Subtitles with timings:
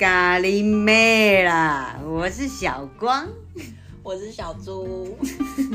[0.00, 3.28] 咖喱妹啦，我是小光。
[4.02, 5.14] 我是小猪。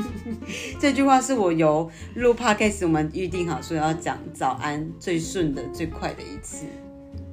[0.80, 6.66] 这句话是我由录 podcast 我们预定好说要讲早安最顺的最快的一次。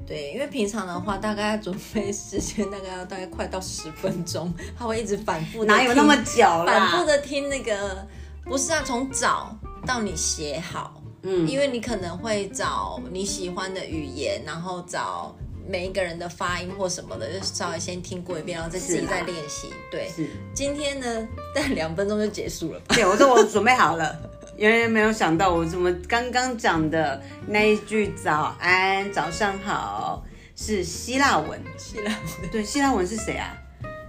[0.06, 6.66] 对，因为平常的话，大概准备时间大概要大概快到十分钟， 他会一直反复哪有那么久啦？
[6.92, 8.08] 反复的听那个，
[8.46, 15.36] 不是啊，从早到你写好，嗯，因为你可能会找你喜欢的语言，然后找
[15.68, 19.70] 每一个人的发音或什么的，就稍微先听过一遍，然后再自己再练习。
[19.90, 22.96] 对，是今天呢，在两分钟就结束了吧？
[22.96, 24.16] 对，我说我准备好了。
[24.58, 30.24] 远远没有想到，我怎么刚刚讲的那一句“早安，早上好”
[30.56, 31.60] 是希腊文。
[31.76, 33.58] 希腊文对，希腊文是谁啊？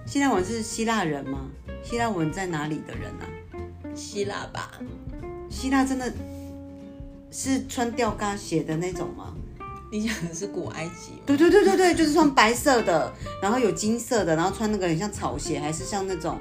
[0.05, 1.47] 希腊文是希腊人吗？
[1.83, 3.25] 希腊文在哪里的人啊？
[3.95, 4.71] 希腊吧？
[5.49, 6.13] 希腊真的
[7.31, 9.33] 是穿吊嘎鞋的那种吗？
[9.91, 11.19] 你讲的是古埃及吗？
[11.25, 16.37] 对对对对对，就是穿白色的，然后有金色的，然后穿那个很像草鞋，还是像那种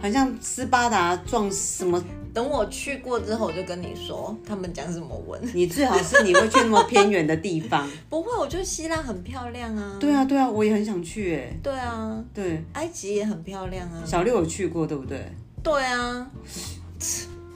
[0.00, 2.02] 很像斯巴达撞什么？
[2.34, 5.40] 等我去过之后，我就跟你说他们讲什么文。
[5.54, 7.88] 你最好是你会去那么偏远的地方。
[8.10, 9.96] 不会，我觉得希腊很漂亮啊。
[9.98, 11.58] 对啊，对啊，我也很想去哎。
[11.62, 14.02] 对啊，对，埃及也很漂亮啊。
[14.04, 15.26] 小六有去过，对不对？
[15.62, 16.30] 对啊，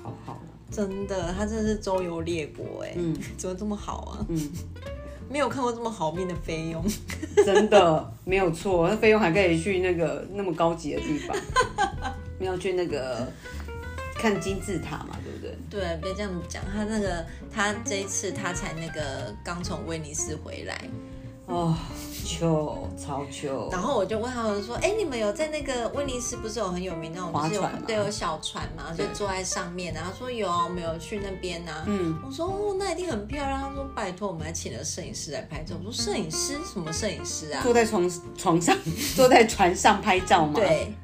[0.03, 2.95] 好好，真的，他真的是周游列国哎。
[2.97, 4.27] 嗯， 怎么这么好啊？
[4.31, 4.51] 嗯，
[5.31, 6.85] 没有看过这么好命的菲佣。
[7.47, 11.35] 真的没有错，那菲佣还可以去那个那么高级的地方，
[12.39, 13.27] 没有去那个。
[14.17, 15.57] 看金字塔嘛，对不对？
[15.71, 16.63] 对，别这样讲。
[16.71, 20.79] 他那个，他这一次他才那个刚从威尼斯回来，
[21.51, 21.75] 哦，
[22.25, 23.69] 秋超秋。
[23.73, 29.93] 然后我就问他们说：“哎，你们有在那个威尼斯不是有很有名那种就是有对，有小船嘛，就坐在上面。
[29.93, 31.85] 然后说有，我们有去那边啊。
[31.87, 33.61] 嗯，我说哦，那一定很漂亮。
[33.61, 35.75] 他说拜托，我们还请了摄影师来拍照。
[35.79, 37.61] 我说摄影师什么摄影师啊？
[37.63, 38.77] 坐在床床上，
[39.17, 40.53] 坐在船上拍照吗？
[40.55, 40.95] 对。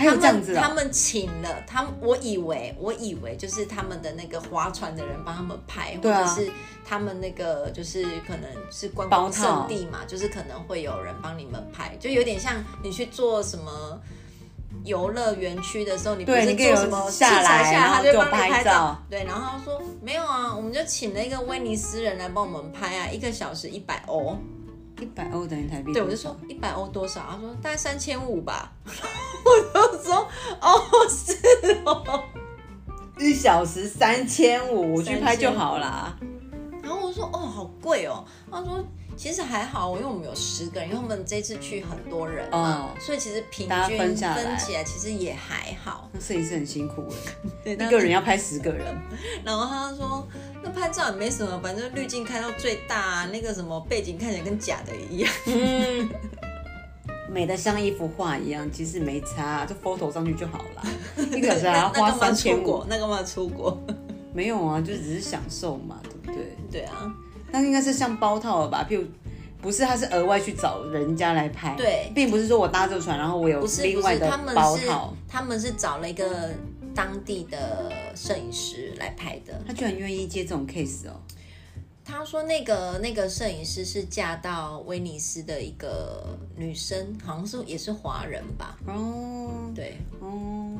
[0.00, 6.50] 还有这样子他们请了他们，我以为我以为就是他们的那个划船的人帮他们拍，或者是
[6.84, 14.00] 他们那个就是可能是观光圣地嘛，就是可能会有人帮你们拍，就有点像你去做什么
[14.84, 24.34] 游乐园区的时候，你不是做什么下来下来他就帮你拍照，对，然后他说没有啊，我们就请了一个威尼斯人来帮我们拍啊，一个小时一百欧。
[25.00, 25.92] 一百欧等于台币？
[25.92, 27.22] 对，我就说一百欧多少？
[27.30, 28.70] 他说大概三千五吧。
[28.84, 30.28] 我就说
[30.60, 31.34] 哦，是
[31.84, 32.22] 哦，
[33.18, 36.14] 一小时三千五，我去拍就好啦。
[36.82, 38.24] 然后我说哦，好贵哦。
[38.50, 38.84] 他说
[39.20, 44.24] 其实还好，因为我们有十个人，因为我们这次去很多人嘛，所以其实平均分起
[44.72, 46.08] 来其实也还好。
[46.10, 47.06] 那摄影师很辛苦
[47.66, 48.96] 哎，一个人要拍十个人。
[49.44, 50.26] 然后他说。
[50.62, 56.06] 那拍照也没什么，反正滤镜开到最大，那个什么背景看起来跟假的一样，嗯
[57.30, 60.84] 美的像一幅画一样，其实没差，就 photo 上去就好了。
[61.34, 63.78] 一个小时还要花三千五，那干嘛出国？
[64.34, 66.56] 没有啊，就只是享受嘛，对不对？
[66.70, 67.10] 对啊，
[67.52, 68.86] 那应该是像包套了吧？
[68.88, 69.04] 譬如
[69.60, 76.50] 不是，他是额外去找人家来拍，对，并不是说我搭这个船，然后我有另外的包套，他们是找了一个。
[76.92, 81.20] 当地的摄影师来拍的，他居然愿意接这种 case 哦。
[82.04, 88.76] 他说那个那个摄影师是嫁到威尼斯的一个女生，好像是也是华人吧。
[88.88, 90.76] 哦，对，哦，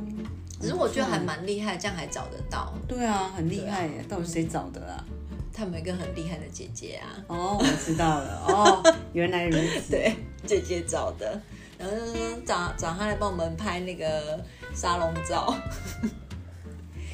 [0.60, 2.74] 只是我觉得还蛮厉害，这样还找得到。
[2.88, 4.04] 对啊，很厉害耶！
[4.08, 5.04] 到底谁找的啊？
[5.52, 7.24] 他们一个很厉害的姐姐啊。
[7.28, 8.44] 哦，我知道了。
[8.48, 9.92] 哦， 原来如此。
[9.92, 10.14] 对，
[10.46, 11.40] 姐姐找的。
[11.78, 11.96] 然后
[12.44, 14.38] 找找他来帮我们拍那个
[14.74, 15.54] 沙龙照，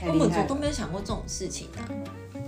[0.05, 1.79] 我们都没有想过这种事情呢？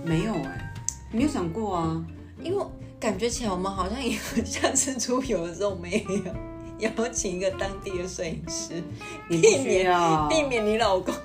[0.03, 0.73] 没有哎，
[1.13, 2.05] 没有想过啊，
[2.43, 2.65] 因为
[2.99, 6.23] 感觉起来我们好像也下次出游的时候，我们也有
[6.79, 8.83] 邀请一个当地的摄影师，
[9.29, 9.89] 避免
[10.27, 11.15] 避免你老公，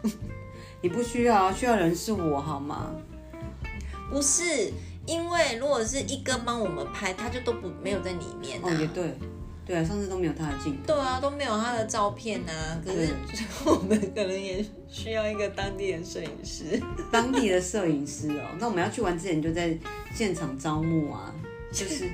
[0.81, 2.94] 你不需要，需要人是我好吗？
[4.11, 4.73] 不是，
[5.06, 9.15] 因为如果是一哥帮我们拍，他就都不没有在里面哦，也对。
[9.67, 10.93] 对啊，上次都没有他的镜头。
[10.93, 12.79] 对啊，都没有他的照片啊。
[12.85, 13.09] 可是
[13.65, 16.79] 我们可能也需要一个当地的摄影师。
[17.11, 19.75] 当地的摄影师哦， 那我们要去玩之前就在
[20.15, 21.35] 现场招募啊，
[21.73, 22.06] 就是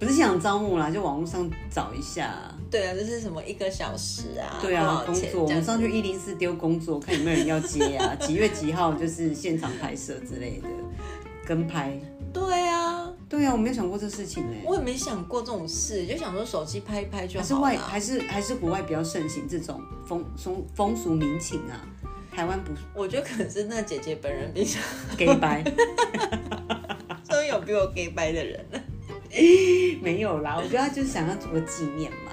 [0.00, 2.52] 不是现场招募啦，就网络上找一下。
[2.68, 4.58] 对啊，就是什么一个小时啊？
[4.60, 8.12] 对啊，工作我们上去一零四丢工作，看有没有人要接啊？
[8.16, 10.68] 几月几号就是现场拍摄之类的，
[11.48, 11.98] 跟拍。
[12.30, 14.52] 对啊，对啊，我没有想过这事情呢。
[14.66, 21.80] 我也没想过这种事，就想说手机拍一拍就好还是外还是还是国外比较盛行这种风风风俗民情啊？
[22.30, 22.72] 台湾不？
[22.94, 24.78] 我觉得可能是那姐姐本人比较
[25.16, 25.62] gay 白，
[27.26, 28.80] 终于有比我 gay 白的人了。
[30.02, 32.32] 没有啦，我觉得他就是想要做个纪念嘛，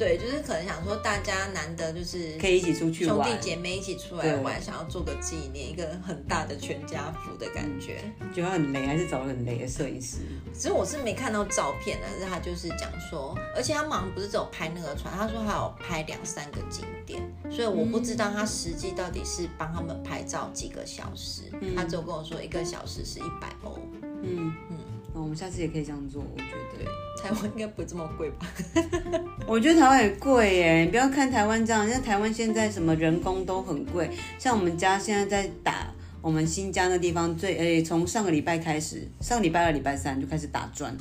[0.00, 8.02] 对对，就是可能想说大家难得就是可以一起出去玩兄弟姐妹一起出来玩，想要做个纪念，一个很大的全家福的感觉。
[8.34, 10.20] 觉得很雷，还是找很雷的摄影师？
[10.54, 17.20] 其实我是没看到照片，但是他就是讲说，而且他好像不是只有拍那个船，他说还有拍两三个景点，
[17.50, 21.42] 所以我不知道他实际到底是帮他们拍照几个小时，
[21.76, 23.78] 他只有跟我说一个小时是一百欧。
[24.22, 24.78] 嗯嗯。
[25.12, 26.44] 我们下次也可以这样做，我觉
[26.78, 26.90] 得
[27.20, 28.46] 台湾应该不会这么贵吧？
[29.46, 35.92] 我觉得台湾也贵耶，你不要看台湾这样，像台湾现在什么人工都很贵，像我们家现在在打
[36.22, 40.96] 我们新疆那地方最，诶，从上个礼拜开始，上个礼拜二、礼拜三就开始打砖，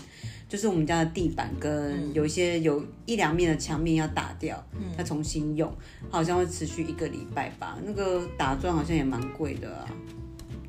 [0.47, 4.61] 就是我们家的地板跟有一些有一两面的墙面要打掉，
[4.97, 5.71] 要重新用，
[6.09, 7.77] 好像会持续一个礼拜吧。
[7.85, 9.85] 那个打砖好像也蛮贵的啊。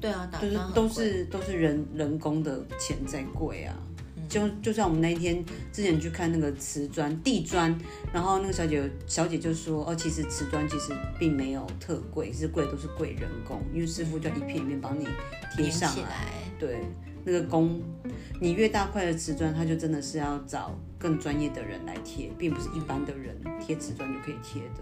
[0.00, 3.76] 对啊，就是都是都是人人工的钱在贵啊，
[4.29, 7.79] 就就像我们那一天之前去看那个瓷砖地砖，
[8.12, 15.06] 然后那个小姐小姐就说哦，其实瓷砖其实并没有特贵，是贵都是贵人工，因为师傅就一片一片帮你
[15.55, 16.81] 贴上来，对，
[17.25, 17.82] 那个工
[18.41, 24.81] 你越大块的瓷砖，他就真的是要找更专业的人来贴，并不是一般的人贴瓷砖就可以贴的，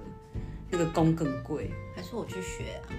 [0.71, 2.94] 那个工更贵，还是我去学啊？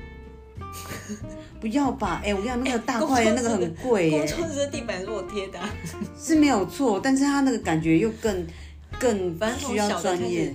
[1.60, 4.20] 不要吧， 哎，我跟你讲，那个大块的那个很贵耶。
[4.38, 5.60] 工作地板是我贴的，
[6.18, 8.46] 是没有错，但是它那个感觉又更
[8.98, 10.54] 更需要专业，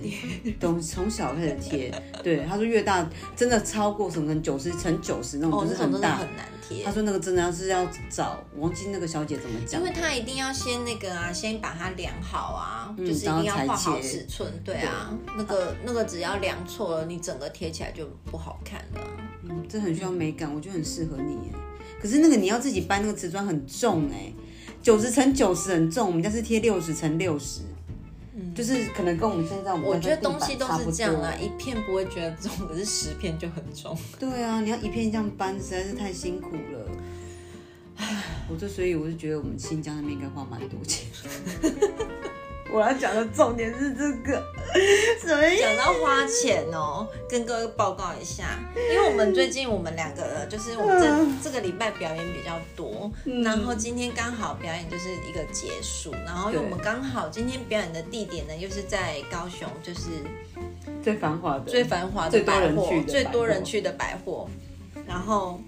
[0.59, 0.79] 懂？
[0.81, 1.93] 从小开始贴，
[2.23, 6.83] 对，他说越大，真的超过什么九十乘九十那种，就是很大很难贴。
[6.83, 9.81] 他说那个真的要是要找王晶那个小姐怎么讲？
[9.81, 19.07] 因为他一定要先那个啊，先把它量好啊，就是一定要画好尺寸，对啊，那个那个只要量错了，你整个贴起来就不好看了。
[19.43, 21.59] 嗯，这很需要美感，我觉得很适合你哎。
[22.01, 24.31] 可是那个你要自己搬那个瓷砖很重哎，
[24.81, 27.74] 九十乘九十很重，我们家是贴六十乘六十，嗯，
[28.55, 33.95] 就是可能跟我们现在我觉得东西都是这样啦，一片不会觉得重， 可是十片就很重。
[34.17, 36.89] 对啊，你要一片这样搬实在是太辛苦了。
[37.97, 41.05] 唉，我就所以我就觉得我们新疆那边应该花蛮多钱。
[42.73, 44.43] 我要讲的重点是这个，
[45.59, 53.09] 讲到花钱哦，跟各位报告一下，因为我们最近我们两个就是我们这这个礼拜表演比较多，
[53.43, 60.09] 然后今天刚好表演就是一个结束，然后因为我们刚好今天表演的地点呢，又是在高雄，就是
[61.03, 64.49] 最繁华的、最繁华的百货、最多人去的百货，
[65.07, 65.61] 然后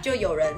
[0.00, 0.54] 就有人。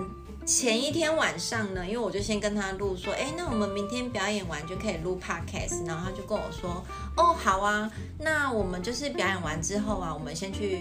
[0.48, 6.82] 前一天晚上呢，因为我就先跟他录说，哎，那我们明天表演完就可以录 podcast，然后他就跟我说，
[7.18, 10.80] 哦，好啊，那我们就是表演完之后啊，我们先去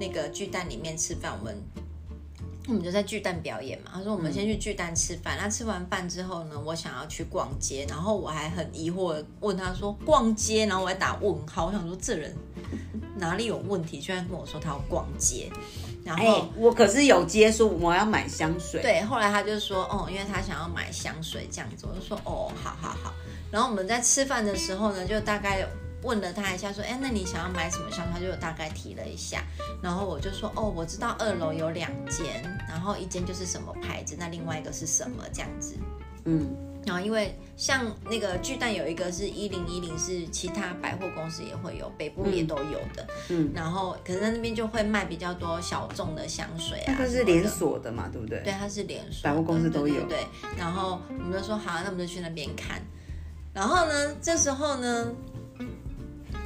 [0.00, 1.56] 那个巨蛋里面吃饭，我们
[2.66, 3.92] 我们就在巨蛋表演嘛。
[3.94, 12.34] 他说我们先去巨蛋吃饭，那吃完饭之后呢，我想要去逛街，然后我还很疑惑问他说逛街，然后我还打问号，我想说这人
[13.16, 15.48] 哪里有问题，居然跟我说他要逛街。
[16.04, 18.82] 然后我可是有接触，我要买香水。
[18.82, 23.12] 对，后来他就说，哦，因为他想要买香水这样子，我就说，哦，好好好。
[23.50, 25.66] 然后我们在吃饭的时候呢，就大概
[26.02, 28.06] 问了他一下，说，哎，那你想要买什么香？
[28.12, 29.42] 他就大概提了一下。
[29.82, 35.74] 然后我就说，哦，我知道二楼有两间，然后一间就是什么牌子，那另外一个是什么这样子？
[36.26, 36.54] 嗯。
[36.86, 43.06] 然后，因为像那个巨蛋有一个是一零一零，是其他百货公司也会有，北部也都有的。
[43.30, 46.94] 嗯，然后可是在那边就会卖比较多小众的香水啊。
[46.96, 48.40] 它是连锁的嘛，对不对？
[48.40, 50.04] 对，它是连锁，百货公司都有。
[50.06, 50.26] 对，
[50.56, 52.82] 然后我们就说好，那我们就去那边看。
[53.52, 55.12] 然后呢，这时候呢。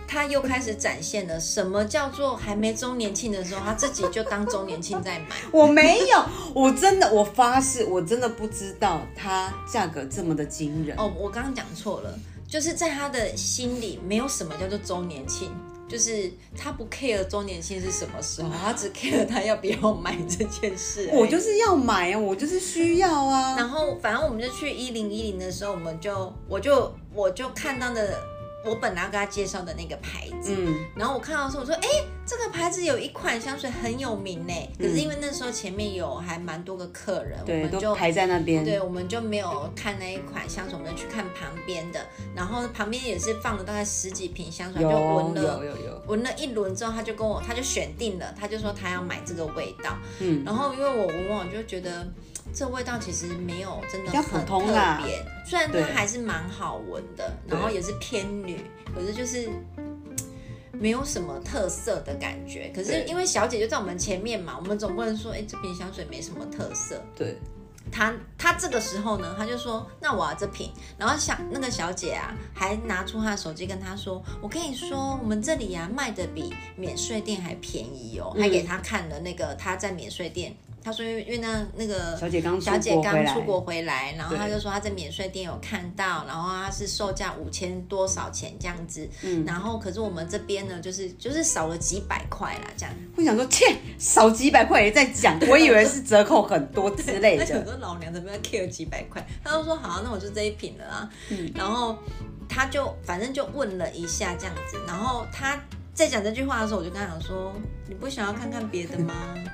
[0.09, 5.37] 他又开始展现了什么叫做还没周年庆的时候，他自己就当周年庆在买。
[5.53, 6.25] 我没有，
[6.55, 10.97] 我真的，我发誓，我真的不知道它价格这么的惊人。
[10.97, 15.51] 哦，我刚刚讲错了，就是在他的心里没有什么叫做周年庆，
[15.87, 21.11] 就是他不 care 周年庆是什么时候，他只 care 他要不要买这件事。
[21.13, 23.57] 我就是要买啊，我就是需要啊。
[23.59, 28.19] 然后反正我们就去一零一零的时候，我们就我就我就看到的。
[28.65, 30.55] 我本来要跟他介绍的那个牌子，
[30.97, 31.89] 然后我看到的时候，我说：“哎，
[32.27, 42.01] 这个牌子有一款香水很有名呢。”可是因为那时候前面有还蛮多个客人，我们就排在那边，对，我们就没有看那一款香水，我们就去看旁边的。
[42.35, 45.63] 然后旁边也是放了大概十几瓶香水，就闻了
[46.07, 49.97] 闻了一轮之后，他就跟我，他就选定了，他就说他要买这个味道。
[50.19, 52.07] 嗯，然后因为我闻完就觉得。
[52.53, 54.59] 这味道其实没有真的很特
[55.03, 58.61] 别，虽然它还是蛮好闻的，然后也是偏女，
[58.95, 59.49] 可是就是
[60.73, 62.73] 没有什么特色的感觉。
[62.75, 67.03] 可是因为小姐就在我们前面嘛，我们总不能说，哎，这瓶香水没什么特色。
[67.17, 67.37] 对。
[67.91, 80.55] 他他这个时候呢，她就说：“那我要这瓶。”然后小那个小姐啊，还拿出她的手机跟她说：“我跟你说，我们这里啊卖的比免税店还便宜哦。”还给她看了那个她在免税店。
[80.83, 92.95] 他说：“因为因为那那个小姐刚小姐刚出国回来，然后他就说他在免税店有看到，然后他是售价五千多少钱这样子，嗯，然后可是我们这边呢，就是就是少了几百块啦，这样。
[93.17, 97.45] 我想说，切，少几百块也在讲，我以为是折扣很多之类的。
[97.55, 99.27] 很多老娘怎么要 care 几百块？
[99.45, 101.11] 他就说好，那我就这一瓶了啊。
[101.31, 101.99] 嗯，然后
[102.49, 105.61] 他就反正就问了一下这样子，然后他。
[105.99, 107.53] 在讲这句话的时候，我就跟他讲说
[107.89, 109.13] ：“你不想要看看别的吗？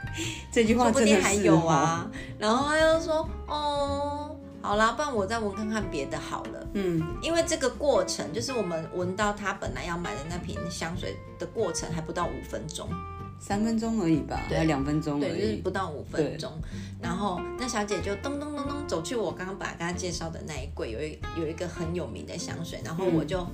[0.52, 12.86] 这句话说不定还有啊。”然后他又说：“哦，好啦，不然我再闻看看别的好了。”嗯，因为这个过程就是我们闻到他本来要买的那瓶香水的过程还不到五分钟，
[13.40, 16.52] 三分钟而已吧，对，两分钟，对，就是不到五分钟。
[17.00, 23.46] 然后那小姐就咚咚咚咚走去我刚刚把她介绍的那一柜，有一有一个很有名的香水，然后我就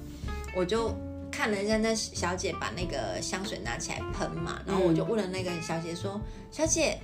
[0.56, 0.92] 我就。
[1.30, 6.20] 看了一下那小姐把那个香水拿起来喷嘛，然后我就问了那个小姐说
[6.50, 6.98] ：“小姐，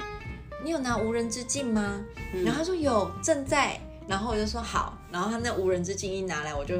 [0.62, 2.00] 你有拿无人之境吗？”
[2.44, 3.80] 然后她说有，正在。
[4.08, 4.96] 然后我就说好。
[5.10, 6.76] 然后她那无人之境一拿来，我就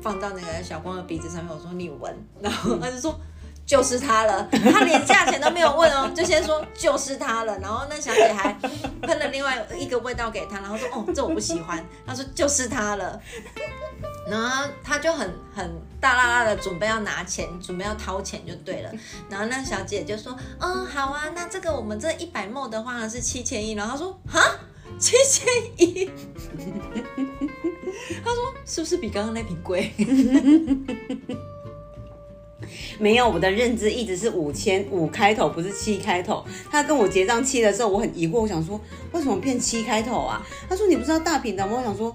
[0.00, 2.14] 放到那个小光的鼻子上面，我说你闻。
[2.40, 3.18] 然后她就说
[3.66, 7.58] 就是它了， 她连价钱都没有问哦，就先说就是它了。
[7.58, 8.52] 然后那小姐还
[9.02, 11.84] 喷了另外一个味道给她，然后说哦这我不喜欢。
[12.06, 13.20] 她说就是它了。
[14.24, 15.68] 然后他就很很
[16.00, 18.92] 大啦啦的准备要拿钱，准备要掏钱就对了。
[19.28, 24.40] 然后那小姐就说：“嗯，好啊，那这个我们这一百墨的话是七千一。”然后他说：“哈，
[24.98, 26.08] 七千一？”
[28.24, 29.90] 他说：“是不是比刚刚那瓶贵？”
[32.98, 36.46] 没有，我的认知一直是五千五开头，不是七开头。
[36.70, 40.40] 他跟我结账七的时候，我很疑惑，我想说为什么变七开头啊？
[40.68, 42.14] 他说：“你不知道大瓶的吗？”我想说。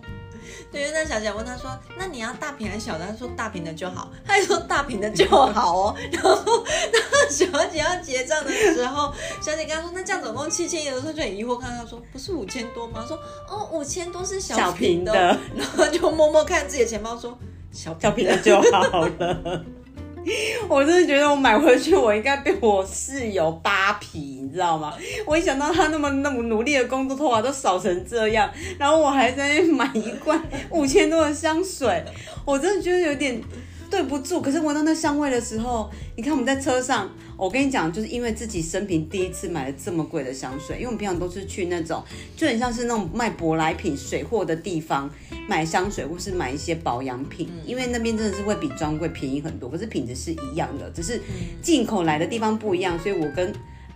[0.70, 13.18] 对，那小姐问他说：“那你要大瓶还是小的？”他说：“大瓶的就好。”他还说：“大瓶的就好哦。”然后，那小姐要结账的时候，小姐跟他说：“那这样总共七千有。”的时候就很疑惑，看他说：“不是五千多吗？”说
[13.50, 15.14] ：“哦，五千多是小瓶的。”
[15.56, 17.38] 然后就摸摸看自己的钱包，说
[17.72, 19.66] ：“小小瓶的就好了。”
[20.68, 24.94] 我真的觉得我买回去，我应该被我室友扒皮，你知道吗？
[25.26, 32.04] 我一想到他那么那么努力的工作，头发都少成这样，然后我还在买一罐 五千多的香水，
[32.46, 33.42] 我真的觉得有点。
[33.90, 42.04] 对不住，可是闻到那香味的时候，你看我们在车上，我跟你讲，就是因为自己生平第一次买了这么贵的香水，因为我们平常都是去那种
[42.36, 45.10] 就很像是那种卖舶来品水货的地方
[45.48, 51.22] 买香水，或是买一些保养品，因为那边真的是会比专柜便宜很多，可是品质是一样的，只是
[51.62, 53.54] 进口来的地方不一样，所以我跟。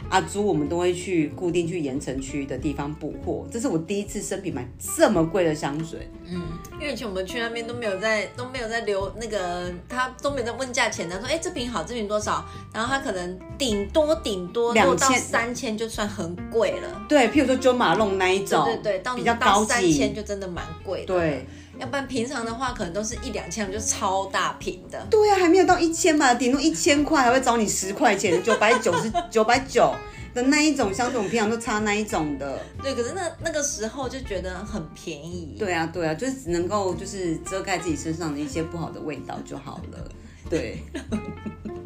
[0.10, 6.10] 阿朱，我们都会去固定去盐城区的地方补货，这是我第一次生平买这么贵的香水。
[6.25, 6.41] 嗯，
[6.79, 12.46] 因为以前我们去那边都没有在都没有在留那个，他都没有在问价钱的，说哎这瓶好，这瓶多少？
[12.74, 17.05] 然后他可能顶多顶多两千三千就算很贵了。
[17.08, 21.13] 对，譬如说九马龙那一种，对对对，比较高级，三千就真的蛮贵的。
[21.13, 21.46] 对。
[21.80, 25.06] 要不然平常的话，可能都是一两千，就超大瓶的。
[25.10, 29.94] 对呀，还没有到一千吧，顶多一千块，还会找你十块钱，九百九十 九百九
[30.34, 32.60] 的那一种香水，我们平常都擦那一种的。
[32.84, 35.56] 对，可是那那个时候就觉得很便宜。
[35.58, 40.08] 对啊，对啊，就是只能够就是遮盖自己身上的一些不好的味道就好了。
[40.50, 40.84] 对。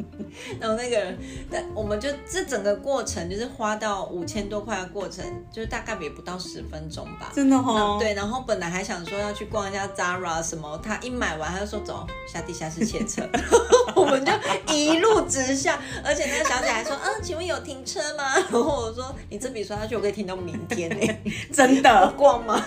[0.59, 1.13] 然后那个，
[1.49, 7.31] 但我们就这整个过程就是花到五千多块的过程，就是大概也不到十分钟吧。
[7.33, 7.97] 真的哈。
[7.99, 13.27] 对，然后本来还想说要去逛一下 Zara 什么，他一买完他就说走下地下室切车，
[13.95, 14.31] 我们就
[14.73, 15.79] 一路直下。
[16.03, 18.35] 而且那个小姐还说，嗯，请问有停车吗？
[18.51, 21.15] 然后我说你这笔刷下去，我可以停到明天呢。
[21.51, 22.65] 真的逛吗？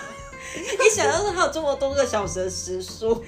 [0.55, 3.23] 一想到说还有这么多个小时的时速，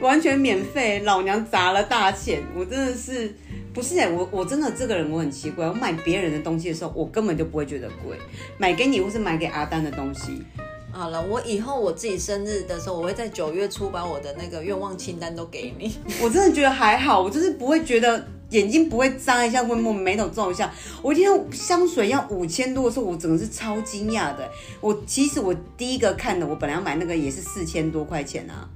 [0.00, 3.34] 完全免费，老娘砸了大钱，我真的是。
[3.72, 8.18] 不是哎，我我真的这个人我很奇怪，我买别人的东西的时候，我根本就不会觉得贵。
[8.58, 10.42] 买给你或是买给阿丹的东西，
[10.90, 15.96] 好了，我以后我自己生日的时候，我会在九月初把我的那个愿望清单都给你。
[16.22, 20.70] 我真的觉得还好，我就是不会觉得眼睛不会眨一下，会摸眉头皱一下。
[21.00, 24.46] 我今天香水要五千多的时候，我整个是超惊讶的。
[24.82, 28.68] 我其实我第一个看的，我本来要买那个也是四千多块钱啊。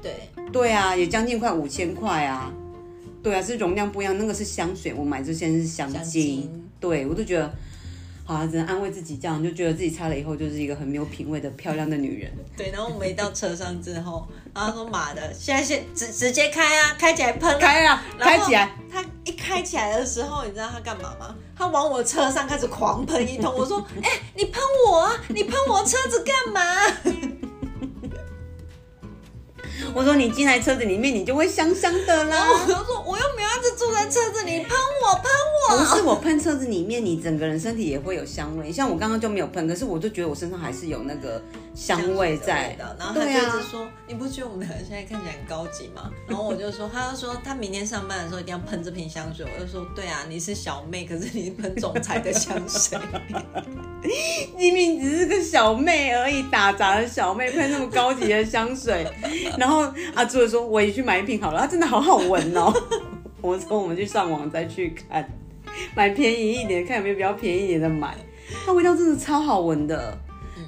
[0.00, 0.14] 对
[0.52, 2.52] 对啊，也将近快五千块啊。
[3.22, 7.52] 对啊，是容量不一样，那个是香水，我买这些是香精，对我都觉得
[8.24, 12.30] 好，只能安慰自己，这样就觉得自己擦了以后就是一个很没有品味的漂亮的女人。
[12.56, 18.70] 对，然后我们一到车上之后，然后说妈的，现在先直直接开啊，开起来喷，开啊，开起来。
[18.90, 21.34] 他一开起来的时候，你知道他干嘛吗？
[21.56, 23.54] 他往我车上开始狂喷一通。
[23.54, 26.62] 我说， 哎，你喷我啊，你喷我车子干嘛？
[29.94, 32.46] 我说你进来车子里面，你就会香香的啦。
[32.52, 34.70] 我就说我又没有一直住在车子里，喷
[35.02, 35.24] 我喷
[35.70, 35.78] 我。
[35.78, 38.70] 不是我喷车子里面，你整个人身体也会有香味。
[38.72, 41.42] 像我刚刚就没有喷，可是我就觉得我身上还是有那个
[41.78, 42.96] 香味在的。
[42.98, 46.10] 然后他就是说，你不觉得我们两个现在看起来很高级吗？
[46.26, 49.46] 然后我就说，他就说他明天上班的时候一定要喷这瓶香水。
[49.54, 52.98] 我就说，对啊，你是小妹，可是你喷总裁的香水。
[54.56, 59.06] 明明只是个小妹而已，打杂的小妹喷那么高级的香水，
[59.56, 62.72] 然后阿朱说：“我也去买一瓶好了，它真的好好闻哦。
[63.40, 65.28] ”我说：“我们去上网再去看，
[65.94, 68.16] 买便宜一点，看有没有比较便宜一点的买。
[68.66, 70.18] 它味道真的超好闻的，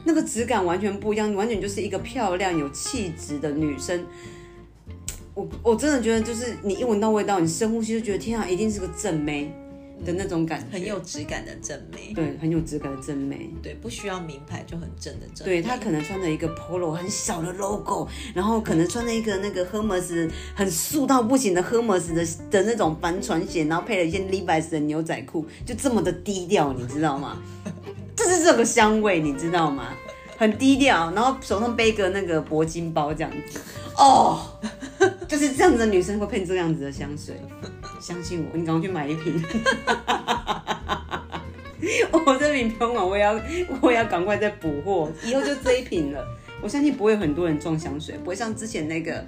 [0.05, 4.05] 那个质感完全不一样，完全就是一个漂亮有气质的女生。
[5.35, 9.55] 我我真的觉得，就是你一闻到味道，你深呼吸就觉得天啊，一定是个正妹。”
[10.03, 15.45] 的那种感觉，很有质感的正妹，对，很有质感的正妹，对，不需要名牌就很正的正。
[15.45, 27.37] 对她可能穿着一个 polo 很小的 logo，然后可能穿着一个那个 Hermes 很素到不行的 Hermes 的的那种帆船鞋，然后配了一件 Levi's 的牛仔裤，就这么的低调，你知道吗？
[28.21, 29.95] 就是这个香味，你知道吗？
[30.37, 33.59] 很低调，然后手上背个那个铂金包这样子，
[33.97, 34.61] 哦，
[35.27, 37.41] 就是这样子的女生会配这样子的香水。
[37.99, 39.43] 相信我，你赶快去买一瓶。
[42.27, 43.41] 我这瓶喷完，我也要，
[43.81, 45.11] 我也要赶快再补货。
[45.25, 46.23] 以后就这一瓶了。
[46.61, 49.25] 我相信不会有很多人撞香水，不会像之前那个。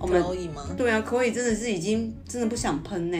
[0.00, 0.66] 可以吗？
[0.76, 3.18] 对啊，可以，真的是已经真的不想喷呢。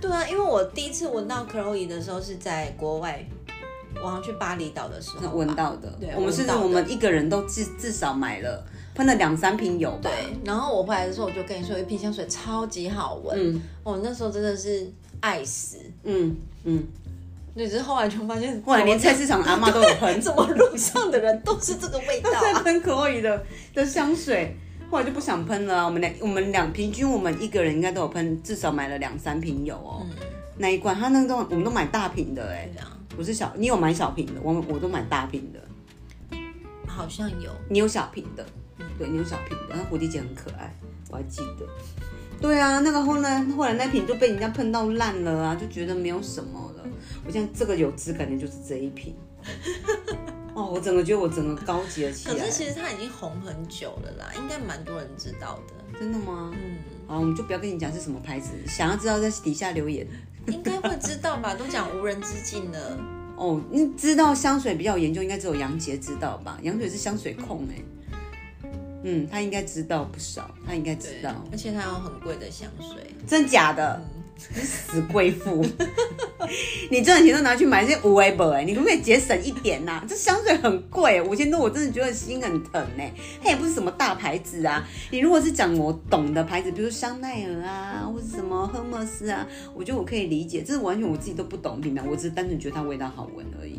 [0.00, 3.26] 对啊，因为我第一次闻到 Chloe 的时候是在国外，
[3.96, 5.88] 我要去巴厘岛的时候闻到的。
[6.00, 8.64] 对，我们是我们一个人都至至少买了。
[8.94, 10.36] 喷了两三瓶油吧，对。
[10.44, 13.34] 然后我回来的时候，我就跟你说，一瓶香水超级好闻。
[13.34, 14.86] 嗯，我那时候真的是
[15.20, 15.78] 爱死。
[16.04, 16.84] 嗯嗯。
[17.54, 22.30] 对只是后来就发现，后来连菜市场阿妈都有喷， 怎么路上的人都是这个味道？
[22.40, 23.42] 在喷可以的
[23.74, 24.54] 的香水，
[24.90, 25.84] 后来就不想喷了。
[25.86, 30.06] 我们两我们两平均，我们一个人应该都有喷，至少买了两三瓶油哦。
[30.58, 32.68] 那一罐，他那个我们都买大瓶的哎，
[33.16, 35.60] 不是小，你有买小瓶的，我我都买大瓶的。
[36.86, 38.44] 好像有，你有小瓶的。
[38.98, 40.74] 对，你有小瓶的，那蝴蝶结很可爱，
[41.10, 41.66] 我还记得。
[42.40, 46.84] 对啊，那个后来后来那瓶就被人家碰到烂了啊，就觉得没有什么了。
[47.24, 49.14] 我现在这个有质感的就是这一瓶。
[50.54, 52.34] 哦，我整个觉得我整个高级了起来。
[52.34, 55.98] 可是其实它已经红很久了啦，应该蛮多人知道的。
[55.98, 56.50] 真的吗？
[56.52, 56.76] 嗯。
[57.06, 60.06] 好，我们就不要跟你讲是什么牌子，想要知道在底下留言。
[60.46, 61.54] 应该会知道吧？
[61.58, 62.98] 都讲无人之境了。
[63.36, 66.58] 哦，你知道香水比较有研究，应该只有杨杰知道吧？
[66.62, 67.82] 杨杰是香水控哎。
[69.04, 74.00] 嗯，他应该知道不少，他应该知道，而且他有很贵的香水，真假的？
[74.38, 75.64] 死贵妇，
[76.90, 80.02] 你赚的钱都拿去买这些无为本哎，你可不可以节省一点呐？
[80.08, 83.04] 这香水很贵，五千多，我真的觉得心很疼呢。
[83.42, 90.62] 它也不是什么大牌子啊，你如果是讲我懂的牌子，比如香奈儿啊，或者什么赫莫斯啊，我觉得我可以理解。
[90.62, 93.78] 这是完全我自己都不懂品牌，我只是单纯觉得它味道好闻而已。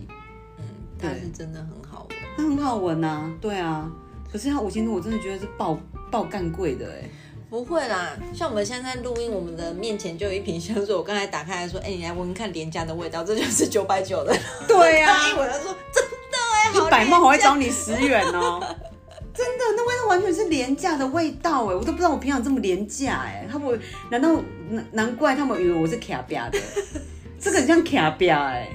[0.57, 0.65] 嗯，
[0.99, 3.91] 它是真的很好闻，它很好闻呐，对啊。
[4.31, 7.07] 可是它五千多，我真的觉得是爆爆干贵的哎！
[7.53, 14.35] 不会啦，像我们现在录音，我们的面前就有一瓶香水，我刚才打开来说，哎，你来闻看廉价的味道，这就是 九百九的。
[14.67, 18.59] 对呀，一闻他说真的哎，一百梦还会找你十元哦，
[19.35, 24.31] 真的，那味道完全是廉价的味道哎，我都不知道我平常这么廉价哎，他们难道
[24.71, 26.57] 难难怪他们以为我是卡比亚的，
[27.39, 28.67] 这个很像卡比亚哎，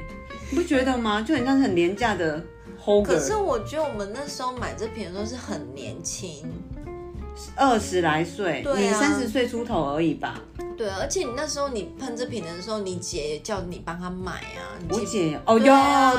[0.53, 1.21] 你不觉得吗？
[1.21, 2.41] 就很像是很廉价的。
[3.05, 6.51] 可是我觉得我们那时候买这瓶的时候是很年轻，
[7.57, 10.41] 二十来岁，你三十岁出头而已吧？
[10.77, 14.79] 对，而且你那时候你喷这瓶的时候，你姐也叫你帮她买啊。
[14.91, 15.75] 我姐哦哟，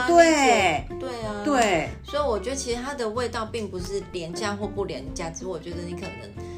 [0.08, 1.90] 对对啊，对。
[2.04, 6.50] 所以我觉得其实它的味道并不是廉价或不廉价，只是我觉得你可能。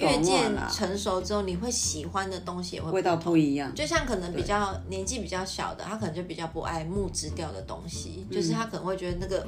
[0.00, 3.72] 越渐成熟之后，你会喜欢的东西也会味道不一样。
[3.72, 9.46] 就像可能比较年纪比较小的，他可能就比较不爱木质调的东西，就是他可能会觉得那个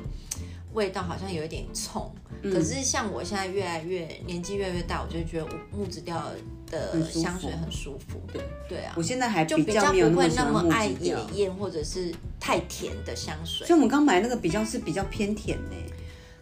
[0.75, 2.13] 味道好像有一点冲。
[2.43, 6.33] 可是像我现在越来越年纪越来越大，我就觉得木质调
[6.69, 8.21] 的香水很舒服。
[8.33, 13.67] 对对啊，我现在还就比较不会那么爱野艳或者是太甜的香水。
[13.67, 15.77] 所以我们刚买那个比较是比较偏甜呢，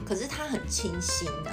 [0.06, 1.52] 可是它很清新啊。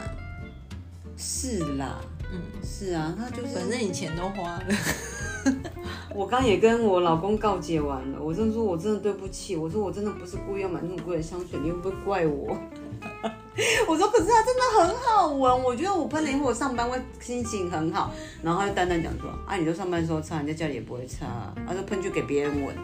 [1.17, 1.99] 是啦。
[2.31, 4.65] 嗯，是啊，它就是反正你钱都花了，
[6.15, 12.57] 我刚也跟我老公告解完了，我真的说我真的对不起，我说我真的不是故意要买那么贵的香水，你会不会怪我？
[13.87, 18.11] 我说可是它真的很好闻，我觉得我喷了以后我上班会心情很好。
[18.43, 21.25] 然后他就淡淡讲说，啊，你都上班的时候擦，你在家里也不会擦，
[21.65, 22.75] 他说喷就给别人闻。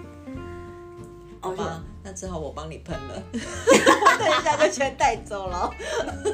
[1.39, 5.72] 好吧，那只好我帮你喷了， 我等一下就全带走了。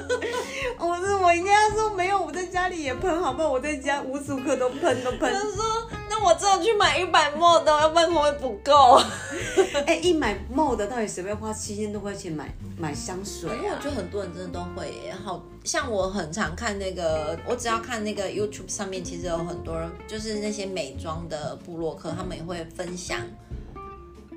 [0.79, 3.49] 我是我应该要说没有，我在家里也喷，好不好？
[3.49, 5.31] 我在家无时无刻都喷都喷。
[5.31, 8.99] 他说，那我只有去买一百墨的，要不然会不会不够？
[9.85, 13.49] 哎，一买墨的到底谁会花七千多块钱买买香水？
[13.57, 23.19] 因为我觉得很多人真的都会，好像我很常看那个，我只要看那个 YouTube 上面，其实有很多人就是那些美妆的部落客，他们也会分享。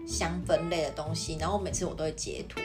[0.06, 2.60] 香氛类的东西，然后每次我都会截图，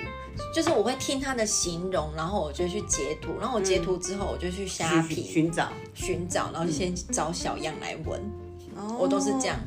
[0.54, 8.21] 就是我会听他的形容，然后我就去截图，然后我截图之后我就去虾皮寻找寻找，然后就先找小样来闻，
[8.97, 9.58] 我都是这样。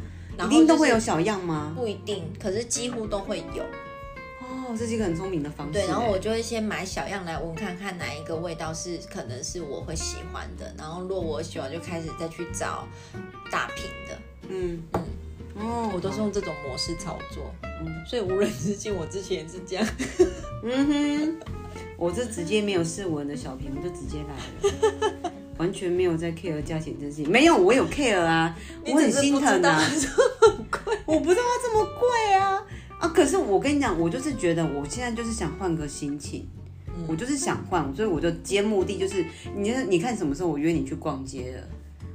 [0.47, 1.73] 一定都会有小样吗？
[1.77, 3.63] 不一定，可是几乎都会有。
[4.41, 5.75] 哦，这是一个很聪明的方式。
[5.75, 12.89] 对，然后我就会先买小样来闻，看看哪一个味道是可能是我会喜欢的，然后若我喜欢，就开始再去找
[13.51, 14.19] 大瓶的。
[14.49, 15.05] 嗯嗯。
[15.61, 19.87] 哦，我都是用这种模式操作，嗯，所以无人之境，我之前也是这样，
[20.65, 21.37] 嗯哼，
[21.97, 24.35] 我这直接没有试闻的小瓶，我就直接来
[25.23, 29.91] 了，完全没有在 care 价钱这事情，没有，我有 care 啊，我很心疼啊，
[31.05, 32.63] 我不知道它这么贵啊，
[32.99, 36.49] 啊，可是我跟你讲，我就是觉得我现在就是想换个心情，
[37.07, 41.63] 我就是想换，所以我就接目的就是，你你看什么时候我约你去逛街了。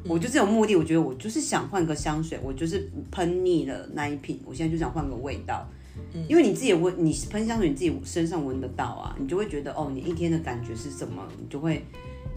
[0.07, 5.67] 我就这种目的，我觉得我就是想换个香水，我就是喷腻了那一瓶，我现在就想换个味道。
[6.13, 11.83] 嗯，因为你自己闻，你喷香水你自己身上闻得到啊，你就会觉得哦，你一天的感觉是什么，你就会